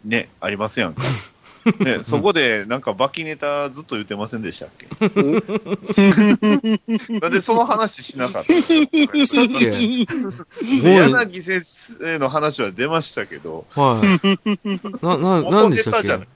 [0.05, 1.03] ね、ありますやんか。
[1.81, 4.87] ね、そこで、なんか、バキネタずっと言ってませんでしたっけ？
[7.21, 8.53] なんでその話しなかった
[10.63, 14.07] 柳先生の話は出ましたけど、はい。
[15.05, 16.27] な、な、なん元でしたっけだか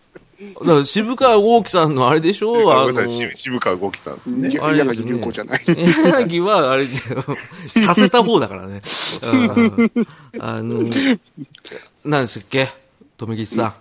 [0.66, 4.56] ら渋川豪樹さんのあれでしょあの渋渋川豪樹さんですね。
[4.62, 5.60] あれですね柳流行じゃない。
[5.66, 6.86] 柳はあれ。
[6.86, 8.80] させた方だからね。
[9.24, 9.90] うん
[10.38, 10.88] あの、
[12.04, 12.68] 何でしたっけ？
[13.16, 13.74] 富吉さん。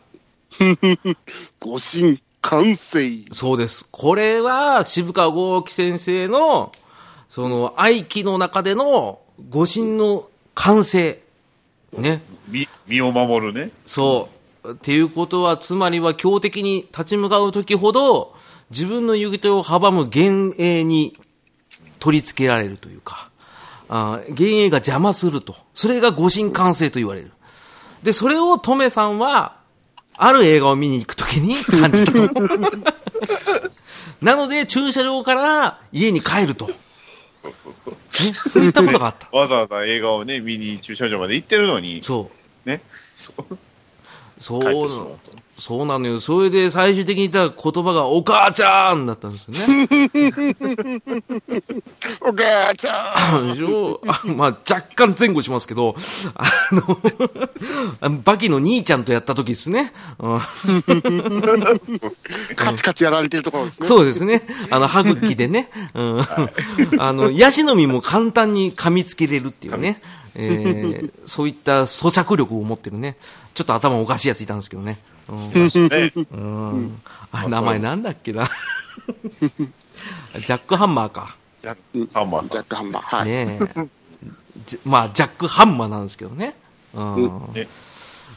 [1.60, 3.10] ご神完成。
[3.32, 3.88] そうです。
[3.92, 6.72] これは渋川豪樹先生の、
[7.30, 11.22] その、愛機の中での、誤神の完成。
[11.94, 12.22] ね。
[12.48, 13.72] 身身を守るね。
[13.86, 14.30] そ
[14.64, 14.72] う。
[14.72, 18.36] っていうことは、つまりは強敵に立ち向かうときほど、
[18.70, 21.18] 自分の行く手を阻む幻影に
[22.00, 23.30] 取り付けられるというか、
[23.90, 25.56] あー幻影が邪魔すると。
[25.74, 27.32] それが誤神完成と言われる。
[28.04, 29.58] で、それをトメさんは、
[30.18, 32.42] ある映画を見に行くときに 感じたと。
[34.22, 36.68] なので、駐車場から家に帰ると。
[36.68, 36.74] ね、
[37.44, 38.50] そうそうそう。
[38.50, 39.30] そういったことがあった。
[39.36, 42.32] わざわざ映画をね、見に駐車場まで行ってるのに、そ
[42.66, 42.82] ね。
[43.16, 43.58] そうう。
[44.38, 44.90] そう。
[45.60, 46.20] そうなのよ。
[46.20, 49.88] それで最終的に言った言葉が、お母ちゃんだったんですよね。
[52.22, 54.00] お母ちゃんでしょ？
[54.08, 55.96] あまあ、若干前後しますけど、
[56.36, 57.00] あの、
[58.02, 59.94] あ のバキの兄ちゃんとやった時ですね。
[60.20, 60.40] うん
[62.56, 63.88] カチカチやられてるところですね。
[63.88, 64.44] そうですね。
[64.70, 65.72] あの、歯茎でね。
[65.96, 66.28] うん。
[67.00, 69.98] あの、ヤシの実も簡単に噛みつけれるっていうね。
[70.40, 73.18] えー、そういった咀嚼力を持ってるね。
[73.56, 75.00] ちょっと頭おかしいやついたんですけどね。
[75.28, 75.52] うん。
[75.90, 78.50] ね、うん、あれ名前なんだっけな。
[80.34, 81.36] ジャックハンマーか。
[81.60, 82.50] ジャックハンマー。
[82.50, 83.18] ジャックハンマー。
[83.18, 83.28] はい。
[83.28, 83.60] ね
[84.86, 86.56] まあ、ジャックハンマーなんですけどね。
[86.94, 87.54] うん。
[87.54, 87.68] ね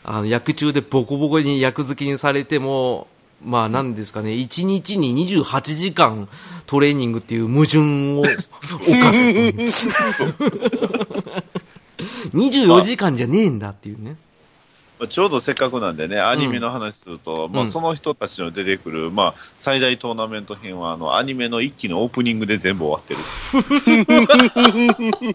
[0.03, 3.09] あの、役中でボコボコに役付きにされても、
[3.45, 6.29] まあ、なんですかね、1日に28時間
[6.67, 7.79] トレーニングっていう矛盾
[8.19, 8.23] を
[8.87, 9.89] 犯す。
[12.35, 14.17] 24時間じゃねえんだっていうね。
[14.99, 23.21] まあちょうどせっかくなんでね、アニメの話すると、まあ、うんその人たちの出てくる、まあ、最大トーナメント編は、あの、アニメの一期のオープニングで全部終わってる。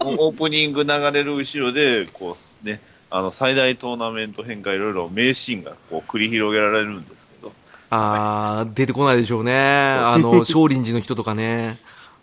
[0.00, 7.52] オープニング流れる後ろで、こう、ね、あの、最大トーナメント編がいろいろ名シーンがこう繰り広げられるんですけど、
[7.90, 9.52] あー、出てこないでしょうね。
[9.54, 11.78] あの、 少林寺の人とかね。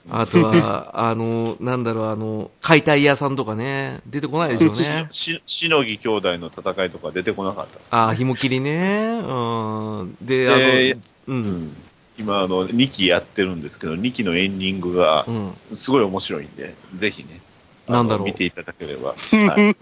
[0.10, 4.02] あとは、 あの、なんだろう、あの、解体屋さんとかね。
[4.06, 5.08] 出てこないでしょうね。
[5.12, 7.88] ししのぎ兄弟の戦いとか出てこなかったです。
[7.92, 9.22] あー、紐切りね。
[9.24, 10.18] うん。
[10.22, 10.98] で、あで
[11.28, 11.38] の、う。
[11.38, 11.78] うんん
[12.20, 15.56] 今、あの、2期やってるんですけど、2期のエンディングがうん。
[15.76, 17.40] すごい面白いんで、ぜひね、
[17.88, 19.10] なんだろう見ていただければ。
[19.32, 19.76] はい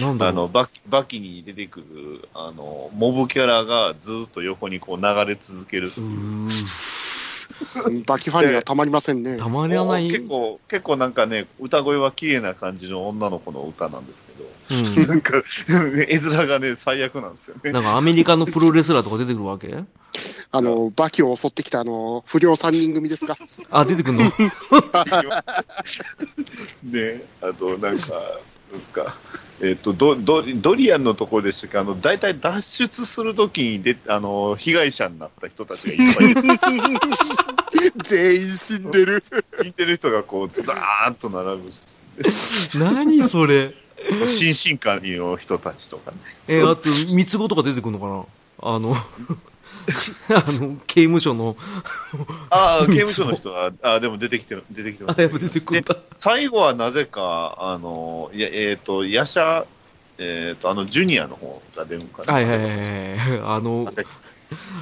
[0.00, 0.30] なんだろう。
[0.30, 5.90] あのバキバキに出てくるあのモブキャラがずっと横にこう流れ続けるう。
[5.90, 6.95] ー
[8.06, 9.36] バキファンにはたまりませんね。
[9.36, 10.08] たまりはない。
[10.10, 14.24] 結構、結構なんかね、歌声は綺麗な感じの女の子の歌なんです
[14.68, 15.08] けど、うん。
[15.08, 15.42] なんか、
[16.08, 17.72] 絵面がね、最悪なんですよね。
[17.72, 19.84] なんかアメリカのプロレスラーとか出てくるわけ？
[20.52, 23.34] あの、バキを襲ってきたあの、不良3人組ですか？
[23.70, 24.24] あ、出てくるの？
[26.84, 28.12] ね、あとなんか、
[28.72, 29.14] ですか、
[29.62, 36.42] えっ、とドド、ドリアンのところでしたか、あの、大体脱出するときにで、あの、被害者になった人たちがいっぱいいる。
[38.04, 39.24] 全員死んでる。
[39.60, 41.80] 聞いてる人がこう、ずらーっと並ぶし。
[42.78, 43.72] 何それ？
[44.28, 46.18] 新進館の人たちとかね。
[46.48, 48.74] え、あと、三つ子とか出てくるのかな？
[48.74, 48.98] あの、し
[50.30, 51.56] あの、刑務所の、
[52.50, 55.96] ああ、刑務所の人が、ああ、でも出てきてる、出てきてます、あ、やっぱ出てくるんだ。
[56.18, 59.64] 最後はなぜか、あの、いや、えっ、と、ヤシャ、
[60.18, 62.32] えっ、と、あの、ジュニアの方が出るんかな。
[62.32, 63.40] はいはいはいはい。
[63.44, 63.92] あの、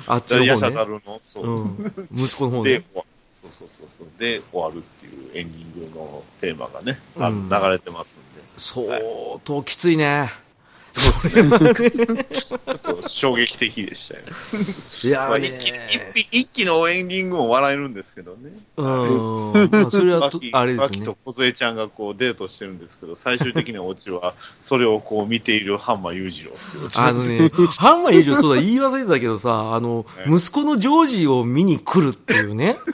[0.07, 1.03] あっちヤシャの方ね。
[1.07, 1.63] の、そう。
[1.63, 1.93] うん。
[2.13, 2.85] 息子の方で、ね。
[2.93, 3.05] 終わ
[3.43, 4.09] そうそうそうそう。
[4.19, 8.87] で、終わるっていうエンディングのテーマがね、あうん流れてますんで、相
[9.45, 10.44] 当きついね。
[10.95, 14.29] ちょっと衝撃的でしたよね。
[15.05, 15.69] いやまあ、ー一。
[15.69, 18.53] 一気一気のエンディングも笑えるんですけどね。
[18.77, 19.71] うん。
[19.71, 21.17] まあ、それはとあれですねと。
[21.25, 26.53] 梢ちゃんがこうデートしてるんですけど、最終的なオチは、それをこう見ているハンマー裕次郎。
[26.95, 32.77] あのね、ハンマー以上そうだ、言い忘れてたけどさ、あの、 え息子のジョージを見に来るっていうね。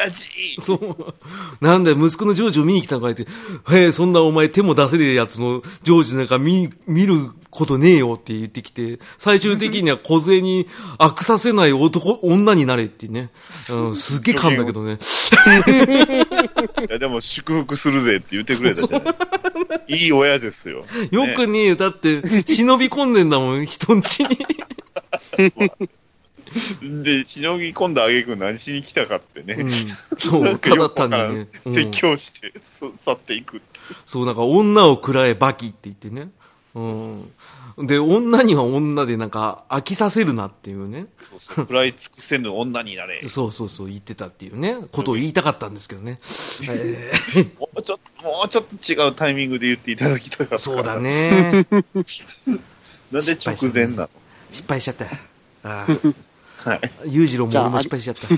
[0.00, 1.14] 親父そう。
[1.64, 3.26] なんだよ、息子のジョージを見に来たのかいって、へ
[3.86, 10.66] え、そんなお前手も出せるやつのジョージなんか見、見ることねえよって言ってきて、最終的には小杖に
[10.98, 13.30] 悪させない男、女になれってね。
[13.70, 14.98] うん、すっげえ噛んだけどね。
[16.88, 19.14] いやでも祝福するぜって言ってくれたじゃない。
[19.88, 20.84] いい親ですよ。
[21.10, 21.76] よくねえよ。
[21.76, 24.38] だって、忍び込んでんだもん、人ん家に。
[27.02, 29.54] で、しのぎ込んだあげく何しに来たかってね。
[29.54, 29.70] うん。
[30.18, 31.48] そう、ただ単にね。
[31.64, 33.62] うん説教して、そ去っていく。
[34.06, 36.30] そう、なんか女を食らえバキって言ってね。
[36.74, 37.32] うん。
[37.86, 41.06] で、女には女でなんか飽きさせるなっていうね。
[41.30, 43.22] そうそう食らい尽くせぬ女になれ。
[43.28, 46.18] そうそうそう言ってたっていうね、ことを言いたかったんですけどね。
[46.68, 50.58] えーもうちょっと、もうちょっと違うタイミングで言っていただきたかった。
[50.58, 50.98] そうだ。
[50.98, 51.52] ね。
[51.52, 54.10] なんで直前なの？
[54.50, 55.10] 失敗しちゃったよ。
[55.62, 55.96] ああ。
[56.64, 56.80] はい。
[57.06, 58.28] 裕次郎も俺も失敗しちゃった。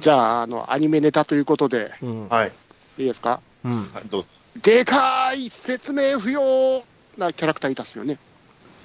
[0.00, 2.28] じゃあ、あの、アニメネタということで、うん。
[2.28, 2.52] はい。
[2.98, 3.40] いいですか？
[3.64, 3.92] うん。
[3.92, 4.28] はいどうぞ。
[4.62, 6.82] でかい説明不要
[7.18, 8.18] なキャラクターいたっすよね。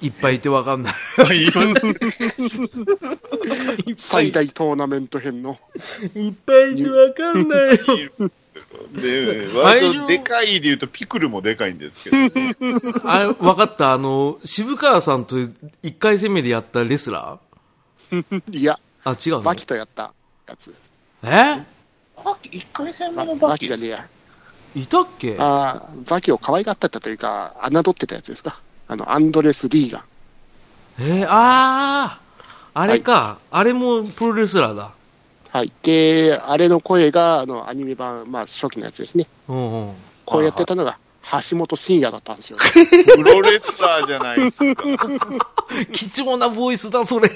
[0.02, 0.92] いっぱいいてわかんない。
[1.16, 1.46] はい、
[3.96, 5.58] 最大トーナメント編の。
[6.14, 7.78] いっぱいいてわかんない
[8.18, 8.30] よ。
[8.92, 12.54] で、 割とでかいで言うとピクルもでかいんですけど、ね、
[13.04, 13.92] あれ、わかった？
[13.92, 15.36] あの、渋川さんと
[15.82, 18.42] 一回戦目でやったレスラー？
[18.56, 19.42] いや、あ、違うの？
[19.42, 20.12] バキとやった
[20.48, 20.74] やつ。
[21.24, 21.28] え？
[22.24, 24.06] バキ、1回戦目のババキキがねや。
[24.74, 25.36] いたっけ？
[25.38, 28.60] あーバキを可愛がってたというか、侮ってたやつですか？
[28.88, 30.02] あの、アンドレス・リーガン。
[30.98, 34.92] えー、あー、あれか、あれもプロレスラーだ。
[35.52, 35.72] はい。
[35.82, 39.26] で、あれの声が、あの、アニメ版、まあ、初期のやつですね。
[39.48, 39.94] うんうん。
[40.24, 40.98] こうやってたのが、
[41.50, 42.64] 橋本真也だったんですよ、ね。
[43.14, 44.82] プロレスラーじゃないですか。
[45.92, 47.30] 貴重なボイスだ、それ。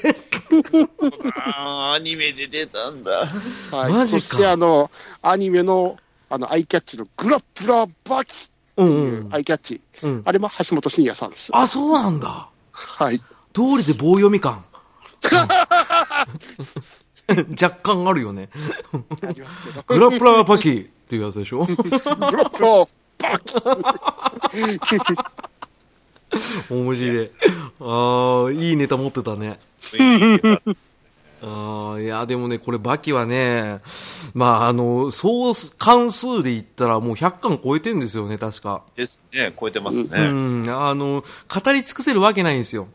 [1.45, 3.29] あーアニメで出たんだ。
[3.71, 3.93] はい。
[3.93, 4.91] マジかそして、あの、
[5.21, 5.99] アニメの、
[6.31, 8.35] あの、アイキャッチのグラップラーバキ
[8.79, 9.83] うんっていううんアイキャッチ。
[10.03, 10.23] うん。
[10.25, 11.51] あれも橋本真也さんです。
[11.55, 12.49] あ、そうなんだ。
[12.73, 13.19] はい。
[13.19, 13.25] 通
[13.79, 14.65] りで棒読み感。
[17.61, 18.49] 若干あるよね。
[19.23, 19.83] ありますけど。
[19.87, 23.55] グラップラーパキっていうやつでしょグラップラーバキ
[26.71, 27.31] 面白い。
[27.81, 29.59] ああ、いいネタ持ってたね。
[31.43, 33.81] ああ、いや、でもね、これ、バキはね、
[34.35, 38.83] まあ、あの、総関数で言ったらもう100巻超えてんですよね、確か。
[38.97, 40.09] ですね、超えてますね。
[40.13, 40.15] う
[40.65, 42.89] ん、あの、語り尽くせるわけないんですよ。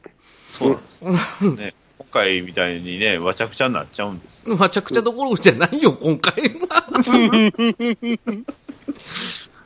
[0.51, 1.55] そうなんです。
[1.55, 1.80] ね、今
[2.11, 4.43] 回みたいにね、わちゃくちゃになっちゃうんです。
[4.47, 6.85] まちゃくちゃどころじゃないよ、 今回は。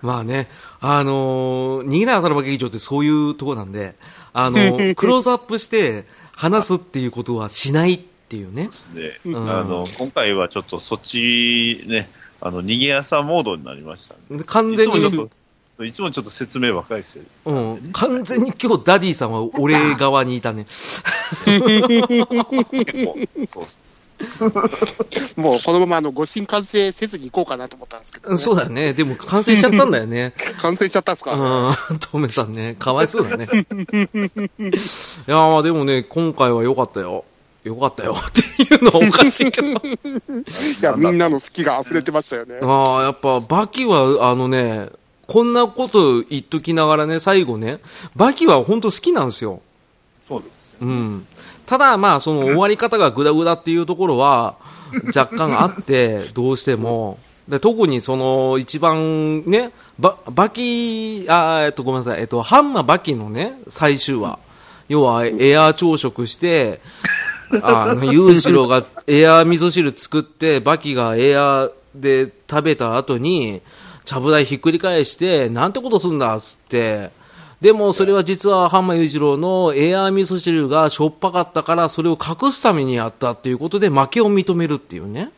[0.01, 0.47] まあね、
[0.81, 3.95] あのー逃げない働く劇場ってそういうとこなんで、
[4.33, 8.69] あのー クローズアップして話すっていうことはしないっていうね。
[8.93, 12.09] で、んあの、今回はちょっとそっちね、
[12.41, 14.41] あの、逃げ屋さんモードになりましたね。
[14.41, 15.29] い完全に、
[15.83, 17.25] いつもちょっと説明ばっかりしてる。
[17.45, 20.65] うん、完全に今日ダディさんは俺側にいたね。
[20.65, 21.01] 結
[23.51, 23.65] 構、
[24.37, 24.45] そ
[25.37, 28.93] うもうこのままあの誤審完成せずに行こうかなと思ったんですけど、ね、そうだよね。
[28.93, 30.33] でも完成しちゃったんだよね。
[30.59, 33.45] 完成しちゃったんですか、うん、トメさんね、かわいそうだね。
[33.45, 33.47] い
[35.27, 37.25] やまあでもね、今回は良かったよ。
[37.65, 39.67] 良かったよっていうのはおかしいけど。
[39.73, 39.73] い
[40.81, 42.59] や、みんなの好きが溢れてましたよね。
[42.61, 44.89] ああ、やっぱバキは、あのね、
[45.27, 47.79] こんなこと言っときながらね、最後ね、
[48.15, 49.61] バキは本当好きなんですよ。
[50.27, 50.77] そうですよ。
[50.81, 51.27] うん。
[51.65, 54.55] ただ、まあ、その終わり方がグダグダっていうところは、
[55.15, 57.17] 若干あって、 どうしても。
[57.47, 64.39] で特にその一番ね、ババキ、あーえっと、ごめんなさい、えっと、ハンマーバキのね、最終話。
[64.87, 66.81] 要は、エアー朝食して、
[67.61, 73.61] あの、裕次郎がエアー味噌汁作って、バキがエアーで食べた後に、
[74.05, 77.11] ちゃぶ台ひっくり返して、なんてことすんだっつって、
[77.59, 85.31] でもそれは実は浜裕次郎のエアー味噌汁がしょっぱかったから、それを隠すためにやったっていうことで負けを認めるっていうね。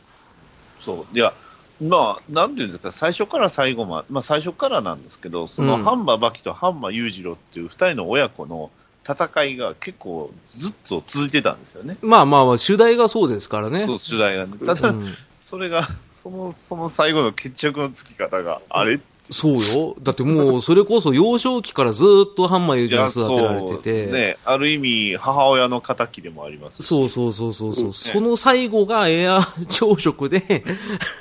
[0.81, 1.17] そう。
[1.17, 1.33] いや、
[1.81, 8.71] まあ、なんていうんですか、最初から最後まで、まあ最初からなんですけど、そのうんハンマーバキとハンマー裕次郎っていう二人の親子の
[9.07, 11.97] 戦いが結構ずっと続いてたんですよね。
[12.01, 13.85] まあまあまあ、主題がそうですからね。
[13.85, 14.53] そう、主題がね。
[14.65, 15.05] ただ、うん
[15.39, 15.87] それが、
[16.27, 18.99] その、その最後の決着のつき方が、あれ？
[19.29, 19.95] そうよ。
[20.01, 24.11] だってもう、それこそ幼少期からずっとハンマー裕い次郎や、育てられてて。
[24.11, 30.63] ね、ある意味、母親の仇でもありますしそうそうそうそうそう、その最後がエア朝食で、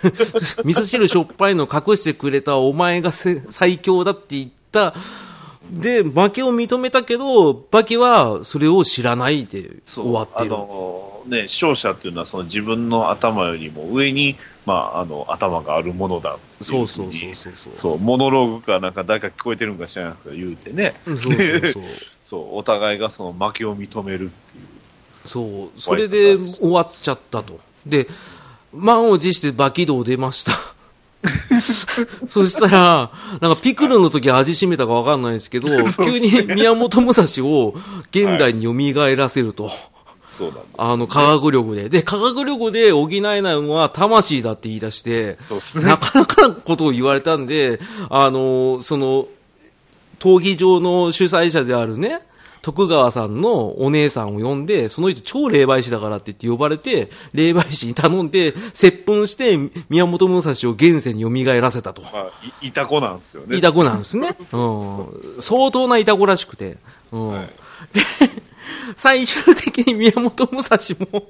[0.64, 4.94] 味噌汁しょっぱいの隠してくれたお前がせ最強だって言った。
[5.72, 10.54] で、負けを認めたけど、バキはそれを知らないで終わってる。
[11.26, 17.72] ね、視聴者っていうのはその自分の頭よりも上に、まあ、あの頭があるものだそうそうそうそうそう。
[17.74, 21.82] そうモノローグかなんか誰か聞こえてるんか知らないけど言うてね、うんそうそうそう。
[22.22, 24.66] そうお互いがその負けを認めるっていう。
[25.24, 27.60] そう、それで終わっちゃったと。
[27.84, 28.08] で、
[28.72, 30.52] 満を持してバキ道出ました。
[32.28, 33.10] そしたら、
[33.40, 35.68] なんかピクルの時味しめたかわかんないですけど、
[36.04, 37.74] 急に宮本武蔵を
[38.10, 39.70] 現代に蘇らせると。
[40.36, 40.74] そうなんです。
[40.76, 41.88] あの、科学力で。
[41.88, 45.38] で、科学力で補えないのは魂だって言い出して、
[45.76, 45.82] ね。
[45.82, 47.80] なかなかなことを言われたんで、
[48.10, 49.26] あの、その、
[50.18, 52.20] 闘技場の主催者であるね、
[52.60, 59.56] 徳川さんのお姉さんを呼んで、その人超霊媒師だからって言って呼ばれて、霊媒師に頼んで、接吻して、
[59.88, 62.02] 宮本武蔵を現世に蘇らせたと。
[62.02, 62.30] まあ、
[62.60, 63.56] いいた子なんですよね。
[63.56, 64.36] イタコなんですね。
[64.52, 65.36] うん。
[65.40, 66.76] 相当なイタコらしくて。
[67.12, 67.28] うん。
[67.28, 67.50] はい
[67.92, 68.00] で、
[68.96, 70.78] 最終的に宮本武蔵
[71.12, 71.28] も、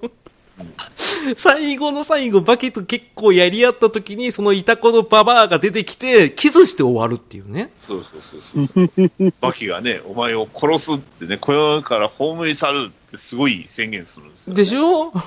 [1.36, 7.70] 最後の最後、バキと結構やり合った時に、そのイタコのババアが出てきて、キスして終わるっていうね。
[7.78, 8.82] そうそうそうそ
[9.26, 9.32] う。
[9.40, 14.56] バキがね、お前を殺すってね、この世から葬り去るってすごい宣言するんですよ、ね。
[14.56, 15.12] でしょ？
[15.12, 15.22] ね。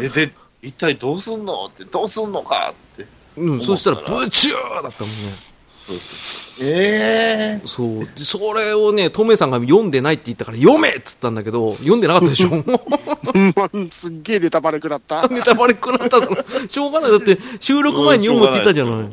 [0.00, 1.66] で、で、一体どうすんの？
[1.66, 3.06] って、どうすんのかって。
[3.36, 5.53] うん、そしたら、ブチューだったもんね。
[6.62, 8.04] ええそう。
[8.04, 12.50] でそれをね、トメさんが読んでないって言ったから、読めっつったんだけど、読んでなかったでしょ
[13.90, 15.26] すっげえネタバレ食らった。
[15.28, 16.36] ネタバレ食らっただろ。
[16.68, 17.10] しょうがない。
[17.10, 19.08] だって、収録前に読むって言ったじゃない。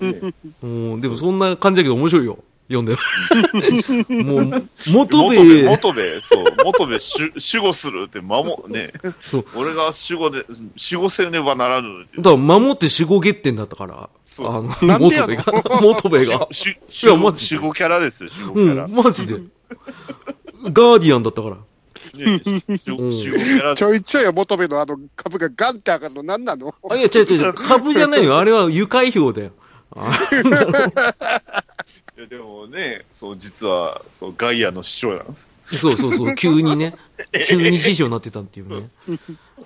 [0.00, 2.38] ねうん、でもそんな感じだけど面白いよ。
[2.70, 2.96] 読んで。
[4.22, 8.92] もう、元元部、部、元部、そう、元部守守護するって守、ね。
[9.20, 9.44] そう。
[9.54, 14.10] 俺が守護で、守護せねばならぬだから守って守護月点だったから。
[14.26, 15.44] そうあの、元部が。
[15.80, 16.48] 元部が。
[16.50, 18.84] しいやマジで守護キャラですよ、守護キャラ。
[18.84, 19.34] うん、マジで。
[20.64, 21.56] ガーディアンだったから。
[23.74, 26.74] ちょいちょい求めのあの株がガンって上がるの何なの？
[26.90, 28.38] あ、いや、違う違う違う、株じゃないよ。
[28.38, 29.52] あれは愉快票だよ。
[32.20, 35.48] やでもね、そう、実は、そう、ガイアの師匠なんです。
[35.70, 36.94] そうそうそう、急にね。
[37.46, 38.88] 急に師匠になってたっていうね。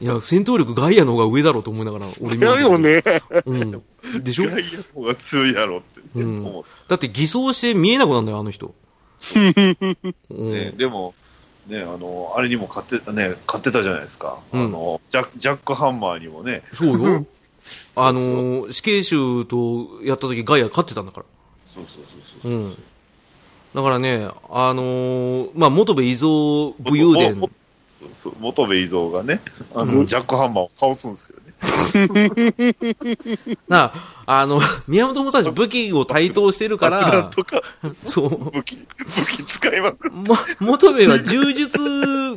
[0.01, 3.03] いや、戦闘力ガイアの方が上だろうと思いながら、俺見てだよね。
[3.47, 3.83] うん。
[4.25, 4.51] でしょ？
[4.51, 8.75] ガイアの方が強いやろって、ねうんだって偽装して見えなくなるんだよ、あの人。
[9.31, 9.53] うて、
[10.35, 10.73] んね。
[10.77, 11.15] でも、
[11.69, 14.39] ね、あの、あれにも買って、ね、買ってたじゃないですか。
[14.53, 17.25] うんあの、ジャック、ジャックハンマーにもね、そうよ。
[17.95, 21.27] あのー死刑囚とやった時ガイア勝ってたんだから。
[21.73, 22.12] そうそうそ
[22.45, 22.77] うん。
[23.75, 26.29] だからね、あのーまあ、元部伊蔵
[26.79, 27.41] 武勇伝
[28.41, 29.41] 元部伊蔵がね、
[29.75, 31.43] あの、うんジャックハンマーを倒すんですよね。
[33.69, 33.93] な
[34.27, 37.63] あ、あの、宮本武蔵武器を対等してるから、とか、
[37.95, 38.51] そう。
[38.51, 40.11] 武器、武器使いまくる。
[40.11, 41.79] も、元部は柔術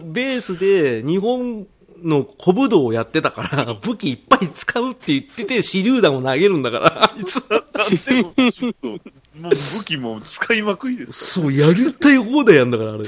[0.04, 1.68] ベースで日本
[2.06, 7.64] の古武道をやってたから、武器いっぱい使うって言ってて、手榴弾を投げるんだから、あいつは。
[7.74, 11.42] なんでも、う武器も使いまくりです。
[11.42, 13.06] そう、やりたい放題やんだから、あれ。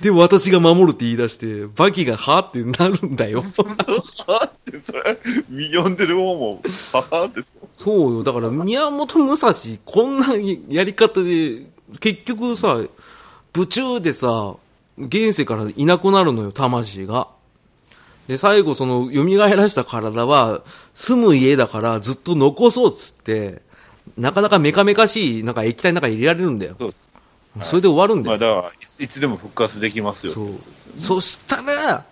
[0.00, 3.42] で、私が守るって言い出して、バキがはってなるんだよ。
[3.42, 5.18] そうそう、はって、それ、
[5.72, 6.62] 読んでる方も、
[6.92, 7.68] ははってそう。
[7.76, 8.22] そうよ。
[8.22, 9.52] だから、宮本武蔵、
[9.84, 10.28] こんな
[10.68, 11.66] やり方で、
[12.00, 12.80] 結局さ、
[13.52, 14.54] 部中でさ、
[14.98, 17.28] 現世からいなくなるのよ、魂が。
[18.28, 19.24] で、最後、その、蘇
[19.56, 20.60] らした体は、
[20.94, 23.62] 住む家だからずっと残そうっつって、
[24.16, 26.76] なかなかメカメカしい、なんか液体の中に入れられるんだよ。
[26.78, 26.94] そう
[27.62, 28.62] それで終わるんだまあ、よ。
[28.62, 30.32] だからいつ、でも復活できますよ。
[30.32, 30.48] そう
[30.98, 32.04] そしたら、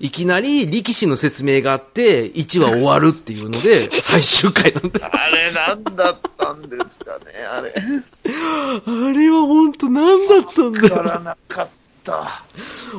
[0.00, 5.10] いきなり力士の説明があって、1話終わるっていうので、 最終回なんだよ。
[5.12, 7.74] あれ、なんだったんですかね、あれ。
[7.76, 10.94] あれは本当何だったんだよ。
[10.96, 11.79] わからなかった。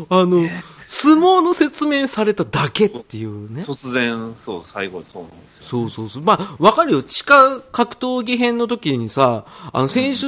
[0.10, 0.48] あの、
[0.88, 3.64] 相撲の説明されただけっていうね。
[3.64, 5.64] 突然、そう、最後そうなんですよ。
[5.64, 6.24] そうそうそう。
[6.24, 7.02] まあ、わかるよ。
[7.02, 10.28] 地下格闘技編の時にさ、あの、先週、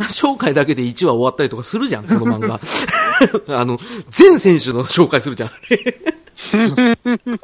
[0.00, 2.58] 紹介だけで1話終わったりとかするじゃん、この漫画。
[3.60, 3.78] あの、
[4.08, 5.50] 全選手の紹介するじゃん。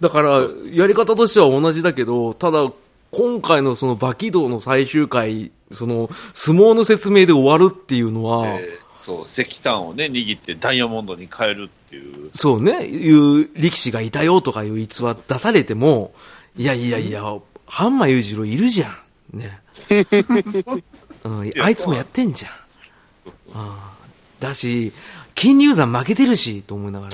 [0.00, 2.70] だから、やり方としては同じだけど、ただ、
[3.10, 12.30] 今回のその馬キ道の最終回、その、相撲の説明で終わるっていうのは、えーそう、石炭をね、握ってダイヤモンドに変えるっていう。
[12.34, 16.12] そうね、いう力士がいたよとかいう逸話出されても、
[16.56, 17.22] いやいやいや、
[17.66, 18.88] ハンマー裕次郎いるじゃ
[19.32, 19.38] ん。
[19.38, 19.60] ね。
[21.22, 22.50] うん、あいつもやってんじゃん。
[22.50, 23.96] ああ
[24.40, 24.92] だし、
[25.36, 27.08] 金龍山負けてるし、と思いなが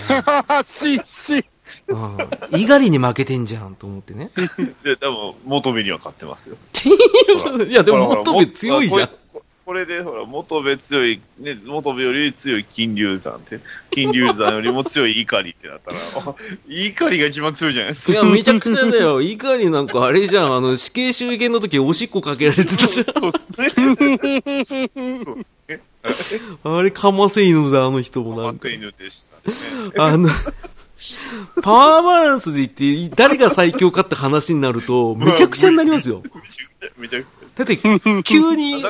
[0.49, 1.45] ら、 し、し。
[1.89, 2.17] うん、
[2.53, 4.31] 猪狩に負けてんじゃん、と思ってね。
[4.83, 6.57] で、多分、元部には勝ってますよ。
[7.69, 9.11] いや、でも、ほらほら元部強いじゃん。
[9.65, 13.61] これで、ほら、元部強い、ね、元部より強い金龍山って、
[13.91, 16.35] 金龍山よりも強い怒りってなったら、あ
[16.67, 18.13] 怒りが一番強いじゃないですか。
[18.13, 19.21] いや、めちゃくちゃだよ。
[19.21, 23.07] 猪狩なんかあれじゃん、あの、死刑囚権の時おしっこかけられてたじゃん。
[23.07, 23.39] そうで
[23.69, 23.79] す
[25.69, 25.81] ね。
[26.65, 28.75] あれ、かませ犬だ、あの人もなんかマ。
[28.75, 29.93] 犬でしたね。
[29.97, 30.29] あの、
[31.63, 36.23] パワーバランスで言って、誰が最強かって話になると、めちゃくちゃになりますよ。
[36.35, 38.83] めちゃくちゃ、めちゃくだって、急に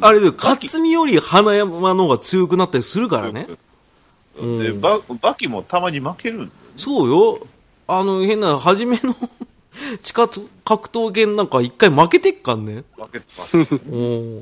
[0.00, 3.48] あれだよ、勝美より花山の方が強くなったりするからね。
[4.38, 7.46] うんで、ババキもたまに負けるそうよ。
[7.86, 9.14] あの、変な、初めの
[10.02, 10.28] 地下
[10.64, 12.84] 格闘圏なんか一回負けてっかんね。
[12.96, 14.40] 負けてまん。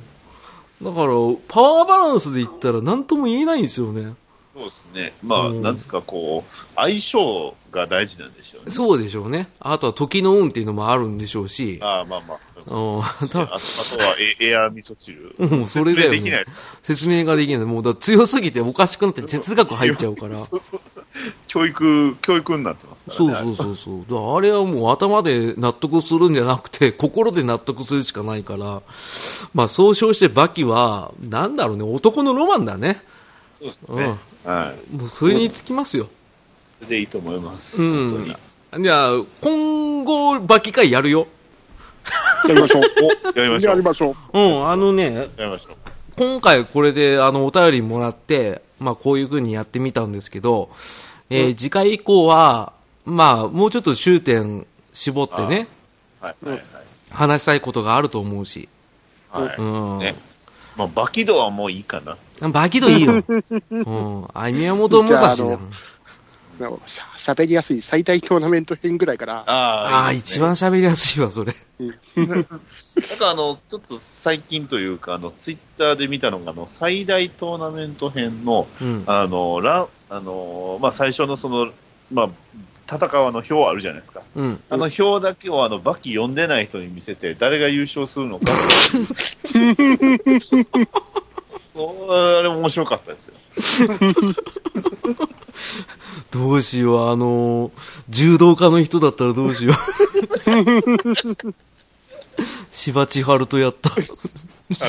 [0.83, 1.15] だから、
[1.49, 4.15] パワーバランスで言ったら何とも言えないんですよね。
[4.55, 5.13] そうですね。
[5.23, 8.71] まあ、うんなんですか、こう、相性が大事なんでしょうね。
[8.71, 9.49] そうでしょうね。
[9.61, 11.79] あとは時の運っていうのもあるんでしょうし。
[11.83, 12.39] ああ、まあまあ。
[12.67, 13.03] うん。
[13.03, 13.57] あとあとは
[14.41, 15.35] エエアー味噌汁。
[15.39, 16.47] うん、それだよ、説明できないね。
[16.83, 17.65] 説明ができない。
[17.65, 20.41] もうだ強すぎておかしくなって哲学入っちゃうから。
[20.45, 20.81] そうそう
[21.47, 23.37] 教育、教育になってますからそうね。
[23.37, 24.01] そうそうそう。
[24.01, 28.83] だからあれはもう頭で納得するんじゃなくて、心で納得するしかないから。
[29.55, 33.03] まあ、総称してバキは、なんだろうね、男のロマンだね。
[33.61, 34.30] そうですね。
[34.45, 34.97] はい。
[34.97, 36.09] もうそれにつきますよ。
[36.79, 37.81] それでいいと思います。
[37.81, 38.25] うん本
[38.71, 38.85] 当に。
[38.85, 39.11] じゃあ、
[39.41, 41.27] 今後、バキ会やるよ。
[42.49, 42.83] やりましょう。
[43.03, 43.73] お、 やりましょう。
[43.73, 44.39] やりましょう。
[44.39, 45.77] うん、あのね、やりましょう。
[46.17, 50.71] 今回これであのお便りもらって、まあこういう風にやってみたんですけど、
[51.31, 52.73] えー次回以降は、
[53.05, 55.67] まあもうちょっと終点絞ってね、
[56.21, 56.63] はい、はい、はい。
[57.11, 58.69] 話したいことがあると思うし。
[59.31, 59.57] はい。
[59.59, 59.99] うん。
[59.99, 60.15] ね。
[60.77, 62.17] まあ、バキドはもういいかな。
[62.49, 63.23] バキドいいよ。
[63.71, 64.27] うん。
[64.35, 65.59] あ、宮本武蔵だじゃああ
[66.61, 71.55] のしゃ喋りやすい最大トーナメント編ぐらいから、あああ、一番喋りやすいわ、それ。
[72.17, 72.61] なんか
[73.31, 79.05] あの、ちょっと最近というか、あの、ツイッターで見たのが、あの、最大トーナメント編の、うん。
[79.07, 81.73] あの、ラあの、まあ、最初のその、
[82.13, 82.29] まあ、
[82.93, 84.23] 戦うあの表あるじゃないですか。
[84.35, 84.61] うん。
[84.69, 88.53] あの表だけをあの、バキ読んでない人に見せて、誰が優勝するのか。
[91.73, 93.89] それ面白かったですよ。
[96.31, 97.73] どうしよう、あのー
[98.09, 99.77] 柔道家の人だったらどうしよう。
[102.71, 103.91] 芝千春とやった。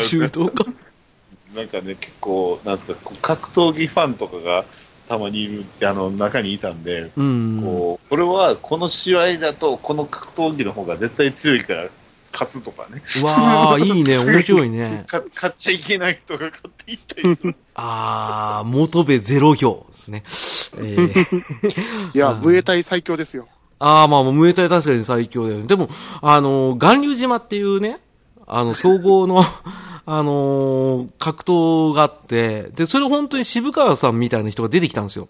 [0.07, 0.65] 柔道家。
[1.55, 4.65] なんかね、結構、なんですか、格闘技ファンとかが
[5.09, 7.61] たまにいる、あの、中にいたんで、うん。
[7.61, 11.89] こう、これはこの試合だと、この格闘技の方が絶対強いから
[12.31, 13.01] 勝つとかね。
[13.21, 15.05] うわあ、いいね、 面白いね。
[15.07, 17.55] か勝っちゃいけない人が勝っていったりする。
[17.75, 20.23] ああ、元部ゼロ票ですね。
[20.77, 23.47] えー、 いや、うんムエタイ最強ですよ。
[23.79, 25.67] ああ、まあ、ムエタイ確かに最強だよね。
[25.67, 25.89] でも、
[26.21, 27.99] あの、巌流島っていうね、
[28.47, 29.43] あの、総合の、
[30.05, 35.29] あのー格闘があって、で、それ本当に渋川さんみたいな人が出てきたんですよ。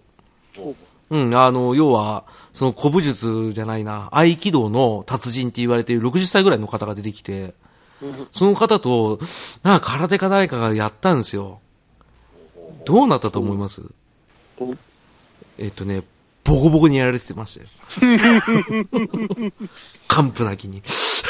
[1.11, 2.23] うん、あの、要は、
[2.53, 7.53] その古武術じゃないな、合気道の達人って言われている60歳ぐらいの方が出てきて、
[8.31, 9.19] その方と、
[9.61, 11.59] なんか空手か誰かがやったんですよ。
[12.85, 13.83] どうなったと思います？
[14.57, 14.73] お
[15.57, 16.01] えっとね、
[16.43, 18.17] ボコボコにやられてましたよ。
[20.07, 20.81] 完膚なきに。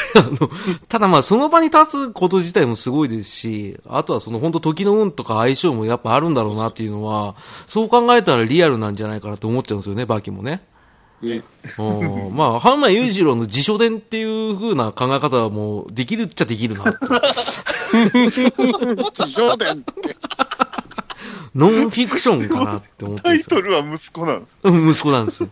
[0.16, 0.50] あの、
[0.88, 7.36] ただまあその場に立つこと自体もすごいですし、あとはその本当時の運とか相性もやっぱあるんだろうなっていうのは、
[7.68, 10.64] そう考えたらリアルなんじゃないかなと思っちゃうんですよね、バキもね。
[11.22, 17.22] うんまあ、ハンマー裕次郎の自書伝っていう風な考え方はもうできるっちゃできるなと。
[19.12, 20.18] 地上伝って。
[21.54, 23.34] ノンフィクションかなって思ってタ。
[23.34, 24.60] イトルは息子なんです。
[24.64, 25.48] うん息子なんです。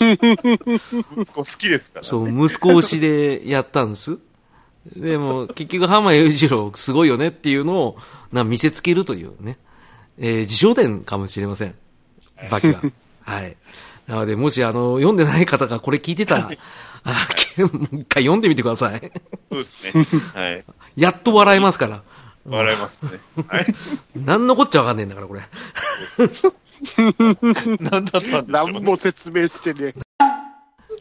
[0.00, 2.08] 息子好きですから、ね。
[2.08, 4.18] そう、息子推しでやったんです。
[4.96, 7.98] でも、結局、浜裕次郎すごいよねっていうのを、
[8.32, 9.58] な、見せつけるというね。
[10.18, 11.74] えー、自称伝かもしれません。
[12.50, 12.80] バキは。
[13.22, 13.56] はい。
[14.06, 16.50] なので、もし、あの、読んでない方がこれ聞いてたら、
[17.04, 17.28] あ
[17.58, 19.12] もう一回読んでみてください。
[19.50, 20.04] そうですね。
[20.34, 20.64] はい。
[20.96, 22.02] やっと笑えますから。
[22.46, 23.20] 笑いますね。
[23.48, 23.66] はい。
[24.16, 25.42] 何のこっちゃわかんねえんだから、これ。
[27.80, 28.46] 何だったんでしょうね。
[28.48, 29.94] 何も説明してね。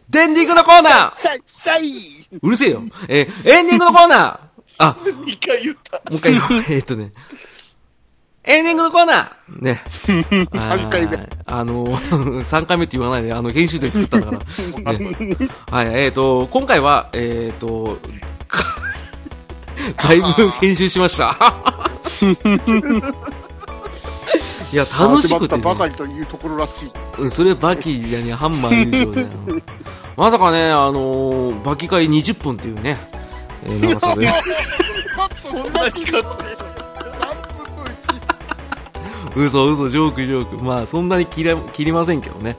[0.09, 2.83] デンディングのコーナーシャイシャイうるせえよ。
[3.07, 4.39] えーエンディングのコーナー
[4.79, 5.97] あ、一回言った。
[5.97, 6.47] もう一回言おう。
[6.69, 7.11] えーっとね。
[8.45, 9.83] エンディングのコーナーね。
[10.59, 11.29] 三回目はい。
[11.45, 14.45] あの、3回目って言わないで、あの、編集で作ったんだか
[14.83, 14.93] ら。
[14.93, 15.05] ね、
[15.69, 17.99] はい、えーっと、今回は、えーっと、
[18.47, 18.63] か
[20.03, 21.37] だいぶ編集しました。
[24.71, 26.91] いや、楽しくて、始まったばかね、りというところらしい。
[27.19, 29.61] うんそれバキやにハンマー優勝だよ。
[30.15, 32.97] まさかね、あのーバキ会20分っていうね、
[33.65, 34.27] えー長さで。
[35.35, 36.19] そんなにかって、3
[37.57, 37.85] 分の
[39.35, 39.47] 1。
[39.47, 40.63] 嘘嘘、ジョークジョーク。
[40.63, 42.55] まあ、そんなに切れ、切りませんけどね。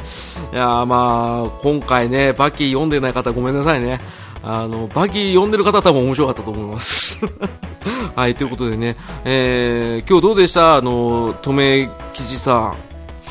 [0.52, 4.00] いやーまあ、今回ね、バキ読んでない方ごめんなさいね。
[4.42, 7.20] あの、バキ読んでる方は多分面白かったと思います。
[8.16, 10.76] はい、ということでね、えー、今日どうでした？
[10.76, 12.74] あの、止め吉さ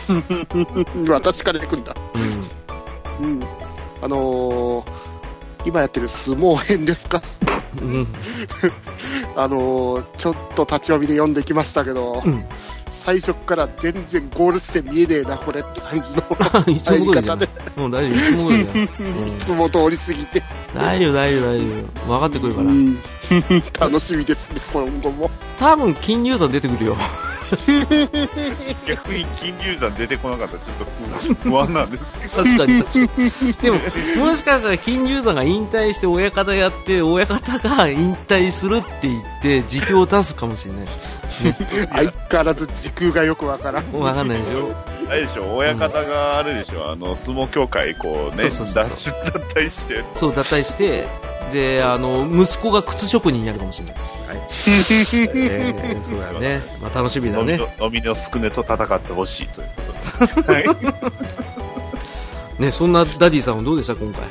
[1.10, 1.96] 私から行くんだ。
[3.22, 3.26] ん。
[3.26, 3.40] うん。
[4.02, 4.84] あのー、
[5.66, 7.22] 今やってる相撲編ですか？
[7.82, 7.88] うん。
[7.94, 8.08] うん。
[9.36, 12.46] あのー、ちょっと立ち読みで読んできましたけど、うん
[12.90, 16.24] 最初から全然ゴール地点見えねえな、これって感じの
[16.64, 19.28] 入り方で、うん、大丈夫、いつも通りだよ。
[19.28, 20.44] いつも通り過ぎて、
[20.74, 22.08] うん、大丈夫、大丈夫、大丈夫。
[22.08, 22.68] 分かってくるから。
[22.68, 23.00] うん
[23.80, 25.30] 楽しみですね、今後も。
[25.58, 26.98] 多分、金龍山出てくるよ。
[28.86, 30.86] 逆に金龍山出てこなかったらちょっと
[31.44, 32.44] 不不安なんですけど。
[32.44, 33.54] 確かに確かに。
[33.54, 33.80] でも、
[34.26, 40.88] もしかしたら金龍山が引退して親方やって、親方が引退するって言って、辞表を出すかもしれない。
[41.90, 43.94] 相変わらず時空がよくわからん。
[43.94, 44.76] わかんないでしょ。
[45.10, 51.08] あれでしょ、親方があれでしょ、あの、相撲協会、こうね、そうそうそう脱出脱退して、そう、脱退して、
[51.52, 54.14] で、あの、息子が靴職人になるかもしれないです。
[54.28, 54.38] はい。
[54.38, 56.62] えー、そうだよね。
[56.82, 57.86] まあ、楽しみだね飲みの。
[57.88, 59.68] 飲みのすくねと戦ってほしいという
[60.28, 60.54] ことで。
[60.54, 60.66] はい。
[62.62, 64.24] ね、そんなダディさんはどうでした、今回？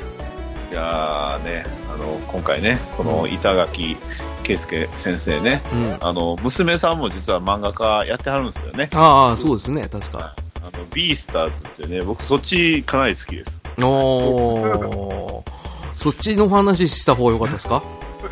[0.71, 3.97] いやーね、あの、今回ね、この板垣
[4.43, 5.97] 圭介先生ね、うん。
[6.01, 8.91] あの、娘さんも実は漫画家やってはるんですよね。
[8.95, 10.35] ああ、そうですね、確か。
[10.61, 11.53] あの、ビースターズ
[11.85, 13.63] ってね、僕そっちかなり好きです。
[13.83, 15.43] おー。
[15.99, 17.83] そっちの話した方が良かったですか？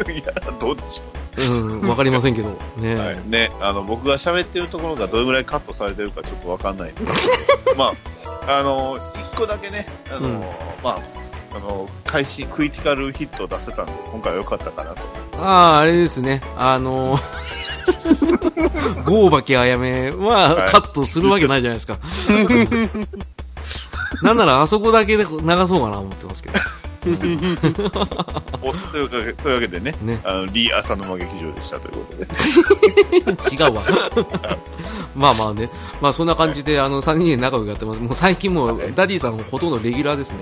[0.08, 1.02] いや、どうでしょ
[1.50, 2.50] うん、わかりませんけど。
[2.76, 2.94] ね。
[2.94, 2.98] う。
[2.98, 3.20] はい。
[3.26, 7.28] ね、あの、僕が喋ってるところがどれぐらいカットされてるかちょっとわかんないんです
[7.64, 7.92] けど、 ま
[8.46, 8.98] あ、あの、
[9.32, 10.40] 一個だけね、あの、うん
[10.82, 10.98] まあ、
[11.56, 15.02] あの、会心、クリティカルヒットを出せたんで、今回は良かったかなと。
[15.38, 16.40] ああ、あれですね。
[16.56, 17.22] あのー、
[19.04, 21.98] ゴーバキあやめははいカットするわけないじゃないですか。
[24.22, 26.58] なんならあそこだけで流そうかな思ってますけど。
[28.62, 33.54] おというわけでね、ねあの、リー浅沼劇場でしたということで。
[33.54, 33.82] 違うわ。
[35.14, 35.70] まあまあね。
[36.00, 38.00] まあそんな感じで、あの、3人で仲良くやってます。
[38.00, 40.32] もう最近もう、ダディさんほとんどレギュラーです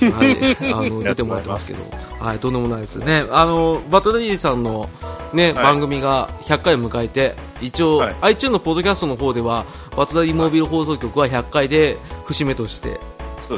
[0.00, 0.10] ね。
[0.12, 0.72] はい。
[0.72, 2.24] あの、出てもらってますけど。
[2.24, 3.26] はい、とんでもないですね。
[3.30, 4.88] あの、バトダディさんの
[5.32, 9.64] ね、はい番組が100回を迎えて、一応、はい iTunes のポッドキャストの方では、
[9.96, 13.00] バトダディモービル放送局は100回で節目として。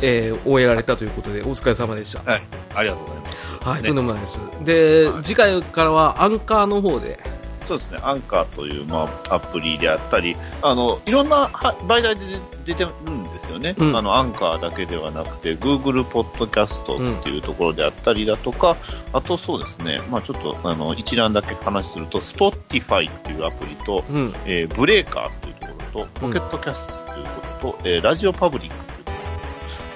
[0.02, 2.30] えー終えられたということで、お疲れ様でした。
[2.30, 2.42] はい。
[2.74, 3.36] ありがとうございます。
[3.68, 3.88] はい、ね。
[3.88, 4.40] とんでもないです。
[4.64, 5.22] で、はい。
[5.22, 7.18] 次回からはアンカーの方で、
[7.66, 13.96] そうですね、アンカーという、まあ、アプリであったり、あのいろんなは媒体で出てるんですよね、うん。
[13.96, 18.76] あのアンカーだけではなくて、Google ポッドキャストっていうところであったりだとか、
[19.12, 27.30] あとそうですね、まあ、ちょっとあの一覧だけ話すると、Spotify っていうアプリと、うん、えーブレーカーというところと、ポケットキャストというこ
[27.60, 28.85] とと、えーラジオパブリック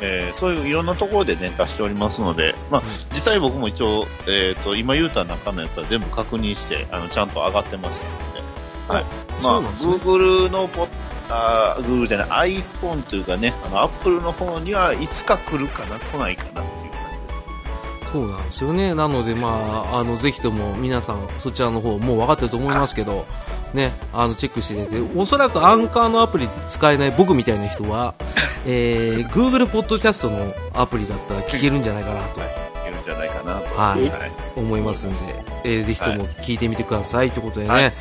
[0.03, 2.83] えーそういういろんなところでね、出しておりますので、まあ、
[3.13, 9.05] 実際僕も一応、えっ、と、今言うた中のやつは全部確認して、あの、ちゃんと上がってますので、はい。
[9.43, 10.89] まあ、ね Google のポッ
[11.31, 18.13] あー Google じゃない、iPhone というかね、あの、Apple の方にはいつか来るかな、来ないかなっていう感じです。
[18.13, 18.95] そうなんですよね。
[18.95, 23.27] なので、まあ、あの、ぜひとも皆さん、そちらの方、もう分かってると思いますけど、
[23.75, 28.15] ね、あの、チェックしてて、おそらくアンカーのアプリで使えない僕みたいな人は、
[28.67, 32.43] えー、Google ポッドキャストのアプリだったら聞けるんじゃないかなとい
[32.85, 33.75] けるんじゃないかなと。
[33.77, 34.33] はいはい。
[34.57, 35.17] 思いますんで、
[35.65, 37.93] えー、ぜひとも聞いてみてくださいということでね、はい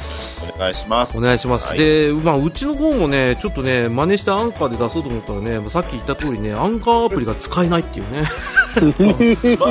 [0.55, 1.17] お願いします。
[1.17, 1.69] お願いします。
[1.69, 8.27] はいで、まあ、うちの方もね、ちょっとね、真似してアンカーで出そうと思ったらね、さっき言った通りね、アンカーアプリが使えないっていうね。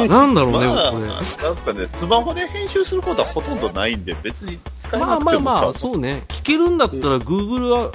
[0.08, 1.06] なんだろうね、まあ、これ。
[1.06, 6.22] なんすかね、スマホで編集することはほとんどないんで、別に使えまあなくてもまあまあ、多分そうね。
[6.28, 7.92] 聞けるんだったら、Google は、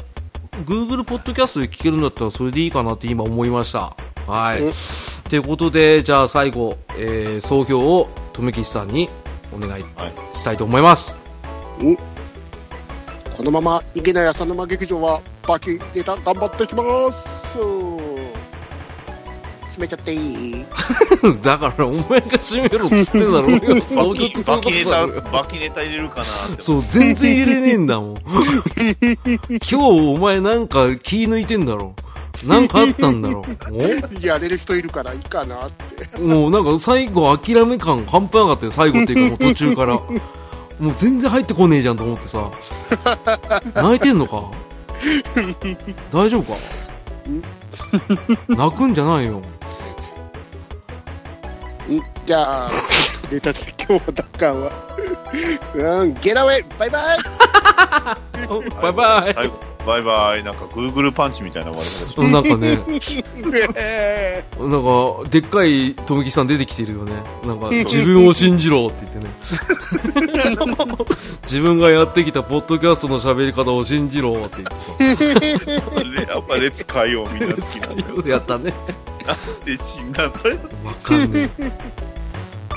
[0.66, 3.96] Google ポッドキャストで聞けるんだったら、それでいいかなって今思いました。
[4.28, 4.74] はいうん。
[5.30, 9.10] ということで、じゃあ最後、えー、総評を、とめきちさんに
[9.54, 9.84] お願いはい
[10.38, 11.16] したいと思います。
[13.36, 17.58] このままいけない浅沼劇場はバキネタ頑張っていきます
[19.74, 20.66] 閉めちゃっていい？
[21.42, 23.48] だから、お前が締めろっつってんだろ。
[23.90, 25.08] そういうことバキネタ。
[25.08, 26.26] バキネタ入れるかな。
[26.60, 28.16] そう、全然入れねえんだもん。
[29.50, 31.96] 今日お前なんか気抜いてんだろ。
[32.46, 33.44] なんかあったんだろ。
[34.22, 39.94] やれる人いるからいいかなっておもうなんか最後諦め感半端なかったよ、最後っていうかもう途中から。
[40.80, 42.50] もう全然入ってこねえじゃんと思ってさ。
[43.76, 44.44] 泣いてんのか？
[46.12, 46.58] 大丈夫か？
[48.50, 49.42] 泣くんじゃないよ。
[52.24, 52.70] んじゃあ
[53.32, 54.72] ネタで今日の奪還は
[55.76, 57.18] うんゲラウェイバイバイ
[58.82, 59.34] バイバイ。
[59.34, 60.44] 最後、 バイバイ。
[60.44, 62.80] なんか、Google パンチみたいな終わり方しうんなんかね、
[63.76, 67.14] えなんか、でっかいとめきさん出てきてるよね。
[67.46, 69.26] なんか、自分を信じろって言ってね。
[71.44, 74.92] 自分がやってきたポッドキャストの喋り方を信じろって言ってさ。
[76.34, 78.24] やっぱ、レッツ海洋みんな好きなんだよ。
[78.26, 78.74] やったね。
[79.66, 80.58] で、死んだんだよ。
[80.84, 82.13] わかんねえ。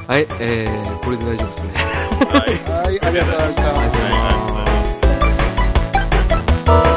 [0.07, 1.73] はい、えー、これで大丈夫ですね。
[1.75, 2.51] はい、
[2.87, 3.69] はい、ありがとうございました。
[3.69, 4.11] ありがとうござい
[6.67, 6.96] ます。